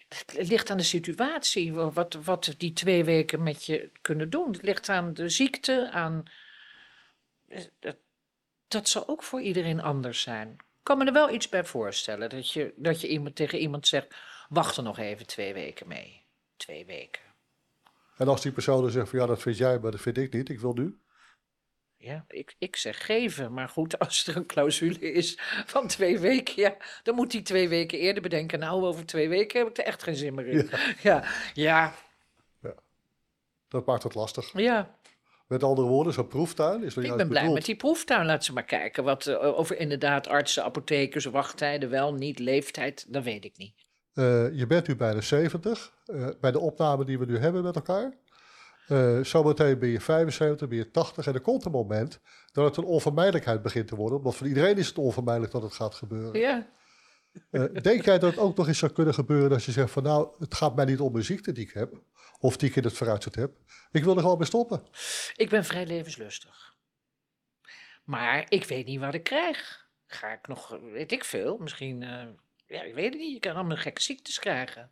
Het 0.08 0.47
ligt 0.47 0.69
aan 0.69 0.78
de 0.78 0.84
situatie, 0.84 1.73
wa- 1.73 1.91
wat, 1.91 2.13
wat 2.13 2.54
die 2.58 2.73
twee 2.73 3.04
weken 3.04 3.43
met 3.43 3.65
je 3.65 3.91
kunnen 4.02 4.30
doen. 4.30 4.52
Het 4.52 4.62
ligt 4.62 4.89
aan 4.89 5.13
de 5.13 5.30
ziekte, 5.30 5.91
aan... 5.91 6.23
eh, 7.47 7.63
Dat, 7.80 7.97
dat 8.67 8.89
zal 8.89 9.08
ook 9.08 9.23
voor 9.23 9.41
iedereen 9.41 9.82
anders 9.82 10.21
zijn. 10.21 10.52
Ik 10.52 10.93
kan 10.93 10.97
me 10.97 11.06
er 11.06 11.13
wel 11.13 11.30
iets 11.34 11.50
bij 11.50 11.65
voorstellen, 11.65 12.30
dat 12.30 12.52
je, 12.52 12.73
dat 12.76 13.02
je 13.02 13.08
iemand, 13.08 13.36
tegen 13.36 13.60
iemand 13.60 13.88
zegt, 13.88 14.15
wacht 14.50 14.78
er 14.78 14.84
nog 14.84 14.97
even 14.97 15.28
twee 15.28 15.54
weken 15.54 15.88
mee. 15.88 16.26
Twee 16.58 16.86
weken. 16.86 17.21
En 18.17 18.28
als 18.28 18.41
die 18.41 18.52
persoon 18.52 18.82
dan 18.82 18.91
zegt 18.91 19.10
van, 19.10 19.19
ja, 19.19 19.26
dat 19.26 19.41
vind 19.41 19.58
jij, 19.58 19.80
maar 19.80 19.91
dat 19.91 20.02
vind 20.02 20.17
ik 20.17 20.34
niet, 20.34 20.50
ik 20.50 20.60
wil 20.60 20.73
nu. 20.73 20.97
Ja, 21.99 22.25
ik, 22.27 22.55
ik 22.60 22.75
zeg 22.75 23.05
geven, 23.05 23.53
maar 23.53 23.69
goed, 23.69 23.99
als 24.05 24.27
er 24.27 24.36
een 24.36 24.45
clausule 24.45 24.99
is 24.99 25.39
van 25.65 25.88
twee 25.88 26.19
weken, 26.19 26.53
ja, 26.62 26.75
dan 27.03 27.15
moet 27.15 27.33
hij 27.33 27.41
twee 27.41 27.69
weken 27.69 27.99
eerder 27.99 28.21
bedenken. 28.21 28.60
Nou, 28.60 28.83
over 28.83 29.05
twee 29.05 29.29
weken 29.29 29.60
heb 29.60 29.69
ik 29.69 29.77
er 29.77 29.83
echt 29.83 30.03
geen 30.03 30.15
zin 30.15 30.33
meer 30.33 30.47
in. 30.47 30.69
Ja, 31.01 31.23
ja, 31.53 31.93
Dat 33.67 33.86
maakt 33.86 34.03
het 34.03 34.15
lastig. 34.15 34.51
ja. 34.53 34.95
Met 35.47 35.63
andere 35.63 35.88
woorden, 35.88 36.13
zo'n 36.13 36.27
proeftuin 36.27 36.83
is 36.83 36.97
Ik 36.97 37.15
ben 37.15 37.15
blij 37.15 37.27
bedoeld. 37.27 37.53
met 37.53 37.65
die 37.65 37.75
proeftuin. 37.75 38.25
Laat 38.25 38.43
ze 38.45 38.53
maar 38.53 38.65
kijken 38.65 39.03
wat, 39.03 39.25
eh, 39.27 39.60
over 39.60 39.77
inderdaad 39.79 40.27
artsen, 40.27 40.63
apothekers, 40.63 41.25
wachttijden, 41.25 41.89
wel, 41.89 42.13
niet, 42.13 42.39
leeftijd, 42.39 43.05
dat 43.13 43.23
weet 43.23 43.45
ik 43.45 43.57
niet. 43.57 43.73
Eh, 44.13 44.57
je 44.57 44.67
bent 44.67 44.88
nu 44.88 44.95
bij 44.95 45.13
de 45.13 45.21
70, 45.21 45.93
eh, 46.05 46.27
bij 46.41 46.51
de 46.51 46.60
opname 46.60 47.05
die 47.05 47.19
we 47.19 47.25
nu 47.25 47.38
hebben 47.38 47.63
met 47.63 47.75
elkaar. 47.75 48.13
Eh, 48.88 49.23
zometeen 49.23 49.80
ben 49.80 49.89
je 49.89 50.02
75, 50.02 50.67
ben 50.67 50.78
je 50.78 50.91
80 50.91 51.28
en 51.28 51.34
er 51.34 51.41
komt 51.41 51.65
een 51.65 51.71
moment 51.71 52.19
dat 52.52 52.65
het 52.65 52.78
een 52.78 52.84
onvermijdelijkheid 52.84 53.62
begint 53.62 53.88
te 53.88 53.95
worden. 53.95 54.21
Want 54.21 54.36
voor 54.36 54.47
iedereen 54.47 54.78
is 54.78 54.88
het 54.88 54.97
onvermijdelijk 54.97 55.52
dat 55.54 55.62
het 55.62 55.73
gaat 55.73 55.95
gebeuren. 55.95 56.39
Ja, 56.39 56.67
Eh, 57.52 57.63
denk 57.82 58.06
jij 58.06 58.19
dat 58.19 58.32
het 58.32 58.39
ook 58.39 58.58
nog 58.58 58.67
eens 58.67 58.78
zou 58.78 58.91
kunnen 58.91 59.13
gebeuren 59.13 59.52
als 59.52 59.65
je 59.65 59.71
zegt 59.71 59.91
van 59.91 60.04
nou, 60.04 60.36
het 60.39 60.56
gaat 60.56 60.76
mij 60.76 60.86
niet 60.86 61.00
om 61.00 61.15
een 61.15 61.23
ziekte 61.23 61.52
die 61.52 61.63
ik 61.63 61.73
heb, 61.73 62.02
of 62.39 62.58
die 62.58 62.69
ik 62.69 62.76
in 62.76 62.84
het 62.84 62.93
vooruitzicht 62.93 63.36
heb. 63.36 63.52
Ik 63.91 64.04
wil 64.04 64.15
er 64.15 64.21
gewoon 64.21 64.38
mee 64.38 64.47
stoppen. 64.47 64.84
ik 65.36 65.50
ben 65.50 65.65
vrij 65.65 65.86
levenslustig. 65.86 66.76
Maar 68.04 68.45
ik 68.50 68.65
weet 68.65 68.86
niet 68.86 69.00
wat 69.00 69.13
ik 69.13 69.23
krijg. 69.23 69.86
Ga 70.08 70.32
ik 70.32 70.47
nog, 70.47 70.78
weet 70.91 71.12
ik 71.12 71.23
veel, 71.23 71.58
misschien, 71.58 72.04
eh, 72.04 72.28
ja, 72.67 72.82
ik 72.82 72.93
weet 72.93 73.10
het 73.13 73.21
niet. 73.21 73.34
Je 73.34 73.39
kan 73.39 73.56
allemaal 73.56 73.78
gekke 73.78 74.02
ziektes 74.02 74.39
krijgen. 74.39 74.91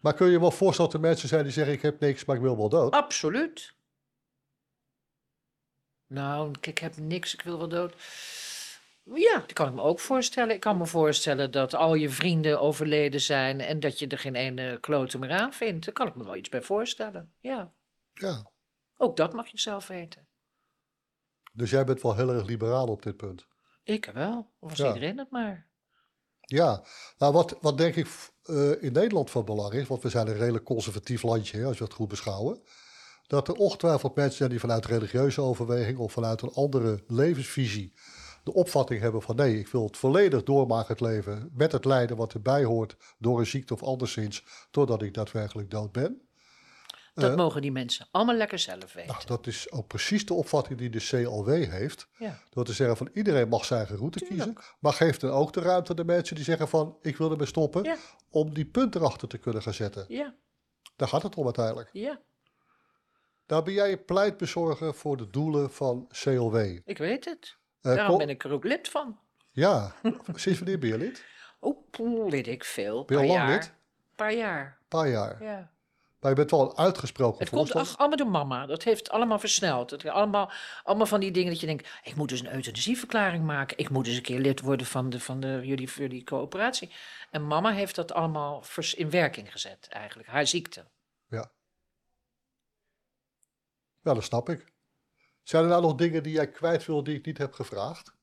Maar 0.00 0.14
kun 0.14 0.26
je 0.26 0.32
je 0.32 0.40
wel 0.40 0.50
voorstellen 0.50 0.90
dat 0.90 1.00
er 1.00 1.06
mensen 1.06 1.28
zijn 1.28 1.42
die 1.42 1.52
zeggen 1.52 1.72
ik 1.74 1.82
heb 1.82 2.00
niks, 2.00 2.24
maar 2.24 2.36
ik 2.36 2.42
wil 2.42 2.56
wel 2.56 2.68
dood? 2.68 2.92
Absoluut. 2.92 3.74
Nou, 6.06 6.50
ik, 6.50 6.66
ik 6.66 6.78
heb 6.78 6.96
niks, 6.96 7.34
ik 7.34 7.42
wil 7.42 7.58
wel 7.58 7.68
dood. 7.68 7.94
Ja, 9.14 9.38
dat 9.38 9.52
kan 9.52 9.68
ik 9.68 9.74
me 9.74 9.82
ook 9.82 10.00
voorstellen. 10.00 10.54
Ik 10.54 10.60
kan 10.60 10.76
me 10.76 10.86
voorstellen 10.86 11.50
dat 11.50 11.74
al 11.74 11.94
je 11.94 12.10
vrienden 12.10 12.60
overleden 12.60 13.20
zijn 13.20 13.60
en 13.60 13.80
dat 13.80 13.98
je 13.98 14.06
er 14.06 14.18
geen 14.18 14.34
ene 14.34 14.78
klote 14.80 15.18
meer 15.18 15.30
aan 15.30 15.52
vindt. 15.52 15.84
Daar 15.84 15.94
kan 15.94 16.06
ik 16.06 16.14
me 16.14 16.24
wel 16.24 16.36
iets 16.36 16.48
bij 16.48 16.62
voorstellen. 16.62 17.32
Ja, 17.40 17.72
Ja. 18.14 18.50
ook 18.96 19.16
dat 19.16 19.32
mag 19.32 19.46
je 19.48 19.58
zelf 19.58 19.86
weten. 19.86 20.26
Dus 21.52 21.70
jij 21.70 21.84
bent 21.84 22.02
wel 22.02 22.16
heel 22.16 22.32
erg 22.32 22.46
liberaal 22.46 22.86
op 22.86 23.02
dit 23.02 23.16
punt. 23.16 23.46
Ik 23.84 24.04
wel. 24.04 24.50
Of 24.58 24.68
was 24.70 24.78
Ja. 24.78 24.86
iedereen 24.86 25.18
het 25.18 25.30
maar. 25.30 25.66
Ja, 26.40 26.84
nou 27.18 27.32
wat, 27.32 27.56
wat 27.60 27.78
denk 27.78 27.94
ik 27.96 28.06
eh, 28.48 28.82
in 28.82 28.92
Nederland 28.92 29.30
van 29.30 29.44
belang 29.44 29.72
is, 29.72 29.86
want 29.86 30.02
we 30.02 30.08
zijn 30.08 30.26
een 30.26 30.36
redelijk 30.36 30.64
conservatief 30.64 31.22
landje, 31.22 31.64
als 31.64 31.78
je 31.78 31.84
dat 31.84 31.92
goed 31.92 32.08
beschouwen, 32.08 32.60
dat 33.26 33.48
er 33.48 33.54
ongetwijfeld 33.54 34.14
mensen 34.14 34.36
zijn 34.36 34.50
die 34.50 34.60
vanuit 34.60 34.86
religieuze 34.86 35.40
overweging 35.40 35.98
of 35.98 36.12
vanuit 36.12 36.42
een 36.42 36.52
andere 36.52 37.02
levensvisie 37.06 37.92
de 38.48 38.54
opvatting 38.54 39.00
hebben 39.00 39.22
van 39.22 39.36
nee, 39.36 39.58
ik 39.58 39.68
wil 39.68 39.84
het 39.84 39.96
volledig 39.96 40.42
doormaken 40.42 40.88
het 40.88 41.00
leven 41.00 41.50
met 41.54 41.72
het 41.72 41.84
lijden 41.84 42.16
wat 42.16 42.32
erbij 42.32 42.64
hoort 42.64 42.96
door 43.18 43.38
een 43.38 43.46
ziekte 43.46 43.74
of 43.74 43.82
anderszins, 43.82 44.44
totdat 44.70 45.02
ik 45.02 45.14
daadwerkelijk 45.14 45.70
dood 45.70 45.92
ben. 45.92 46.27
Dat 47.20 47.36
mogen 47.36 47.62
die 47.62 47.72
mensen 47.72 48.08
allemaal 48.10 48.34
lekker 48.34 48.58
zelf 48.58 48.92
weten. 48.92 49.12
Nou, 49.12 49.26
dat 49.26 49.46
is 49.46 49.70
ook 49.72 49.86
precies 49.86 50.26
de 50.26 50.34
opvatting 50.34 50.78
die 50.78 50.90
de 50.90 50.98
CLW 50.98 51.48
heeft. 51.70 52.08
ja. 52.18 52.38
Door 52.50 52.64
te 52.64 52.72
zeggen 52.72 52.96
van 52.96 53.10
iedereen 53.14 53.48
mag 53.48 53.64
zijn 53.64 53.78
eigen 53.78 53.96
route 53.98 54.18
Tuurlijk. 54.18 54.54
kiezen. 54.54 54.74
Maar 54.80 54.92
geeft 54.92 55.20
dan 55.20 55.30
ook 55.30 55.52
de 55.52 55.60
ruimte 55.60 55.90
aan 55.90 55.96
de 55.96 56.04
mensen 56.04 56.34
die 56.36 56.44
zeggen 56.44 56.68
van 56.68 56.98
ik 57.02 57.16
wil 57.16 57.30
ermee 57.30 57.46
stoppen. 57.46 57.82
Ja. 57.84 57.96
Om 58.30 58.54
die 58.54 58.66
punt 58.66 58.94
erachter 58.94 59.28
te 59.28 59.38
kunnen 59.38 59.62
gaan 59.62 59.74
zetten. 59.74 60.04
ja, 60.08 60.34
Daar 60.96 61.08
gaat 61.08 61.22
het 61.22 61.34
om 61.34 61.44
uiteindelijk. 61.44 61.88
ja, 61.92 62.20
Daar 63.46 63.62
ben 63.62 63.72
jij 63.74 63.98
pleitbezorger 63.98 64.94
voor 64.94 65.16
de 65.16 65.30
doelen 65.30 65.72
van 65.72 66.08
CLW. 66.22 66.56
ik 66.84 66.98
weet 66.98 67.24
het. 67.24 67.56
Eh, 67.80 67.94
Daarom 67.94 68.18
ben 68.18 68.28
ik 68.28 68.44
er 68.44 68.50
ook 68.52 68.64
lid 68.64 68.88
van. 68.88 69.18
Ja, 69.50 69.92
sinds 70.34 70.58
wanneer 70.58 70.78
ben 70.78 70.88
je 70.88 70.98
lid? 70.98 71.24
Oh, 71.60 72.30
weet 72.30 72.46
ik 72.46 72.64
veel. 72.64 73.04
Ben 73.04 73.16
je 73.16 73.22
al 73.22 73.28
Paar 73.28 73.36
lang 73.38 73.48
jaar. 73.50 73.58
lid? 73.58 73.72
paar 74.16 74.34
jaar, 74.34 74.78
Een 74.80 74.86
paar 74.88 75.08
jaar. 75.08 75.42
ja. 75.42 75.70
Maar 76.20 76.30
je 76.30 76.36
bent 76.36 76.50
wel 76.50 76.70
een 76.70 76.76
uitgesproken 76.76 77.38
Het 77.38 77.48
komt 77.48 77.74
ach, 77.74 77.96
allemaal 77.96 78.16
door 78.16 78.28
mama. 78.28 78.66
Dat 78.66 78.82
heeft 78.82 79.10
allemaal 79.10 79.38
versneld. 79.38 79.90
Het, 79.90 80.06
allemaal, 80.06 80.50
allemaal 80.82 81.06
van 81.06 81.20
die 81.20 81.30
dingen 81.30 81.50
dat 81.50 81.60
je 81.60 81.66
denkt... 81.66 81.88
ik 82.02 82.16
moet 82.16 82.28
dus 82.28 82.40
een 82.40 82.54
euthanasieverklaring 82.54 83.44
maken. 83.44 83.78
Ik 83.78 83.90
moet 83.90 84.06
eens 84.06 84.16
een 84.16 84.22
keer 84.22 84.40
lid 84.40 84.60
worden 84.60 84.86
van, 84.86 85.10
de, 85.10 85.20
van 85.20 85.40
de, 85.40 85.60
jullie, 85.64 85.88
jullie 85.88 86.24
coöperatie. 86.24 86.92
En 87.30 87.46
mama 87.46 87.72
heeft 87.72 87.94
dat 87.94 88.12
allemaal 88.12 88.62
vers- 88.62 88.94
in 88.94 89.10
werking 89.10 89.52
gezet 89.52 89.88
eigenlijk. 89.88 90.28
Haar 90.28 90.46
ziekte. 90.46 90.84
Ja, 91.28 91.50
dat 94.14 94.24
snap 94.24 94.48
ik. 94.48 94.72
Zijn 95.42 95.62
er 95.62 95.68
nou 95.68 95.82
nog 95.82 95.94
dingen 95.94 96.22
die 96.22 96.32
jij 96.32 96.50
kwijt 96.50 96.86
wil 96.86 97.04
die 97.04 97.16
ik 97.16 97.26
niet 97.26 97.38
heb 97.38 97.52
gevraagd? 97.52 98.16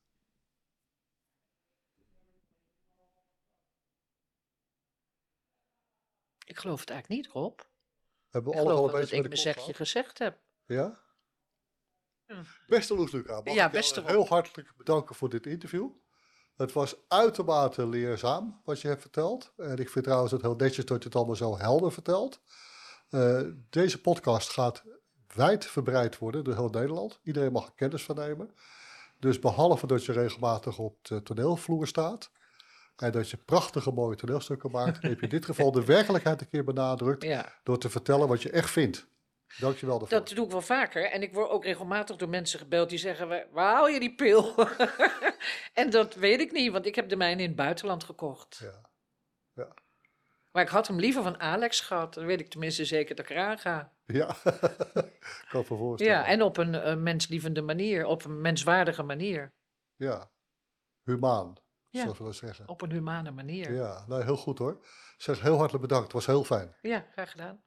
Ik 6.45 6.57
geloof 6.57 6.79
het 6.79 6.89
eigenlijk 6.89 7.21
niet, 7.21 7.33
Rob. 7.33 7.59
Hebben 8.35 8.53
we 8.53 8.59
Ik 8.59 8.65
alles 8.65 8.79
al 8.79 8.85
geloof 8.85 8.93
een 8.93 9.09
wel 9.09 9.09
dat 9.09 9.25
ik 9.25 9.43
mijn 9.43 9.55
zegje 9.55 9.73
gezegd 9.73 10.19
heb. 10.19 10.37
Ja? 10.65 10.99
Beste 12.67 12.95
Loes 12.95 13.11
Luca, 13.11 13.41
mag 13.41 13.53
Ja, 13.53 13.65
ik 13.65 13.71
beste 13.71 14.03
heel 14.05 14.27
hartelijk 14.27 14.73
bedanken 14.77 15.15
voor 15.15 15.29
dit 15.29 15.45
interview. 15.45 15.89
Het 16.55 16.71
was 16.71 16.95
uitermate 17.07 17.87
leerzaam 17.87 18.61
wat 18.63 18.81
je 18.81 18.87
hebt 18.87 19.01
verteld. 19.01 19.53
En 19.57 19.77
ik 19.77 19.89
vind 19.89 20.05
trouwens 20.05 20.31
het 20.31 20.41
heel 20.41 20.55
netjes 20.55 20.85
dat 20.85 20.97
je 20.97 21.07
het 21.07 21.17
allemaal 21.17 21.35
zo 21.35 21.57
helder 21.57 21.91
vertelt. 21.91 22.41
Eh, 23.09 23.41
deze 23.69 24.01
podcast 24.01 24.49
gaat 24.49 24.83
wijdverbreid 25.35 26.17
worden 26.17 26.43
door 26.43 26.55
heel 26.55 26.69
Nederland. 26.69 27.19
Iedereen 27.23 27.51
mag 27.51 27.65
er 27.65 27.73
kennis 27.75 28.03
van 28.03 28.15
nemen. 28.15 28.55
Dus 29.19 29.39
behalve 29.39 29.87
dat 29.87 30.05
je 30.05 30.11
regelmatig 30.11 30.77
op 30.77 31.05
de 31.05 31.23
toneelvloer 31.23 31.87
staat... 31.87 32.31
en 32.95 33.11
dat 33.11 33.29
je 33.29 33.37
prachtige 33.37 33.91
mooie 33.91 34.15
toneelstukken 34.15 34.71
maakt... 34.71 35.01
heb 35.01 35.19
je 35.19 35.21
in 35.21 35.29
dit 35.29 35.45
geval 35.51 35.71
de 35.71 35.85
werkelijkheid 35.85 36.41
een 36.41 36.49
keer 36.49 36.63
benadrukt... 36.63 37.23
Ja, 37.23 37.53
door 37.63 37.77
te 37.77 37.89
vertellen 37.89 38.27
wat 38.27 38.41
je 38.41 38.49
echt 38.49 38.69
vindt. 38.69 39.07
Dankjewel 39.57 39.99
daarvoor. 39.99 40.17
dat 40.17 40.29
doe 40.29 40.45
ik 40.45 40.51
wel 40.51 40.61
vaker. 40.61 41.11
En 41.11 41.21
ik 41.21 41.33
word 41.33 41.49
ook 41.49 41.63
regelmatig 41.63 42.15
door 42.15 42.29
mensen 42.29 42.59
gebeld 42.59 42.89
die 42.89 42.99
zeggen... 42.99 43.27
waar, 43.27 43.73
haal 43.73 43.87
je 43.87 43.99
die 43.99 44.15
pil? 44.15 44.55
en 45.73 45.89
dat 45.89 46.15
weet 46.15 46.39
ik 46.39 46.51
niet, 46.51 46.71
want 46.71 46.85
ik 46.85 46.95
heb 46.95 47.09
de 47.09 47.15
mijne 47.15 47.41
in 47.41 47.47
het 47.47 47.57
buitenland 47.57 48.03
gekocht. 48.03 48.59
Ja. 48.61 48.93
Maar 50.55 50.63
ik 50.63 50.69
had 50.69 50.87
hem 50.87 50.99
liever 50.99 51.23
van 51.23 51.39
Alex 51.39 51.79
gehad. 51.79 52.13
Dan 52.13 52.25
weet 52.25 52.39
ik 52.39 52.49
tenminste 52.49 52.85
zeker 52.85 53.15
dat 53.15 53.25
ik 53.25 53.31
eraan 53.31 53.57
ga. 53.57 53.93
Ja, 54.05 54.35
kan 55.49 55.59
me 55.59 55.63
voorstellen. 55.63 56.13
Ja, 56.13 56.25
en 56.25 56.41
op 56.41 56.57
een 56.57 56.75
eh, 56.75 56.95
menslievende 56.95 57.61
manier. 57.61 58.05
Op 58.05 58.25
een 58.25 58.41
menswaardige 58.41 59.03
manier. 59.03 59.53
Ja, 59.95 60.31
humaan, 61.03 61.55
Ja. 61.95 62.05
dat 62.25 62.35
zeggen. 62.35 62.67
Op 62.67 62.81
een 62.81 62.91
humane 62.91 63.31
manier. 63.31 63.73
Ja, 63.73 63.83
Ja, 63.83 64.03
nou 64.07 64.23
heel 64.23 64.37
goed 64.37 64.57
hoor. 64.59 64.85
Zeg 65.17 65.41
heel 65.41 65.55
hartelijk 65.57 65.81
bedankt, 65.81 66.03
het 66.03 66.13
was 66.13 66.25
heel 66.25 66.43
fijn. 66.43 66.75
graag 67.11 67.31
gedaan. 67.31 67.63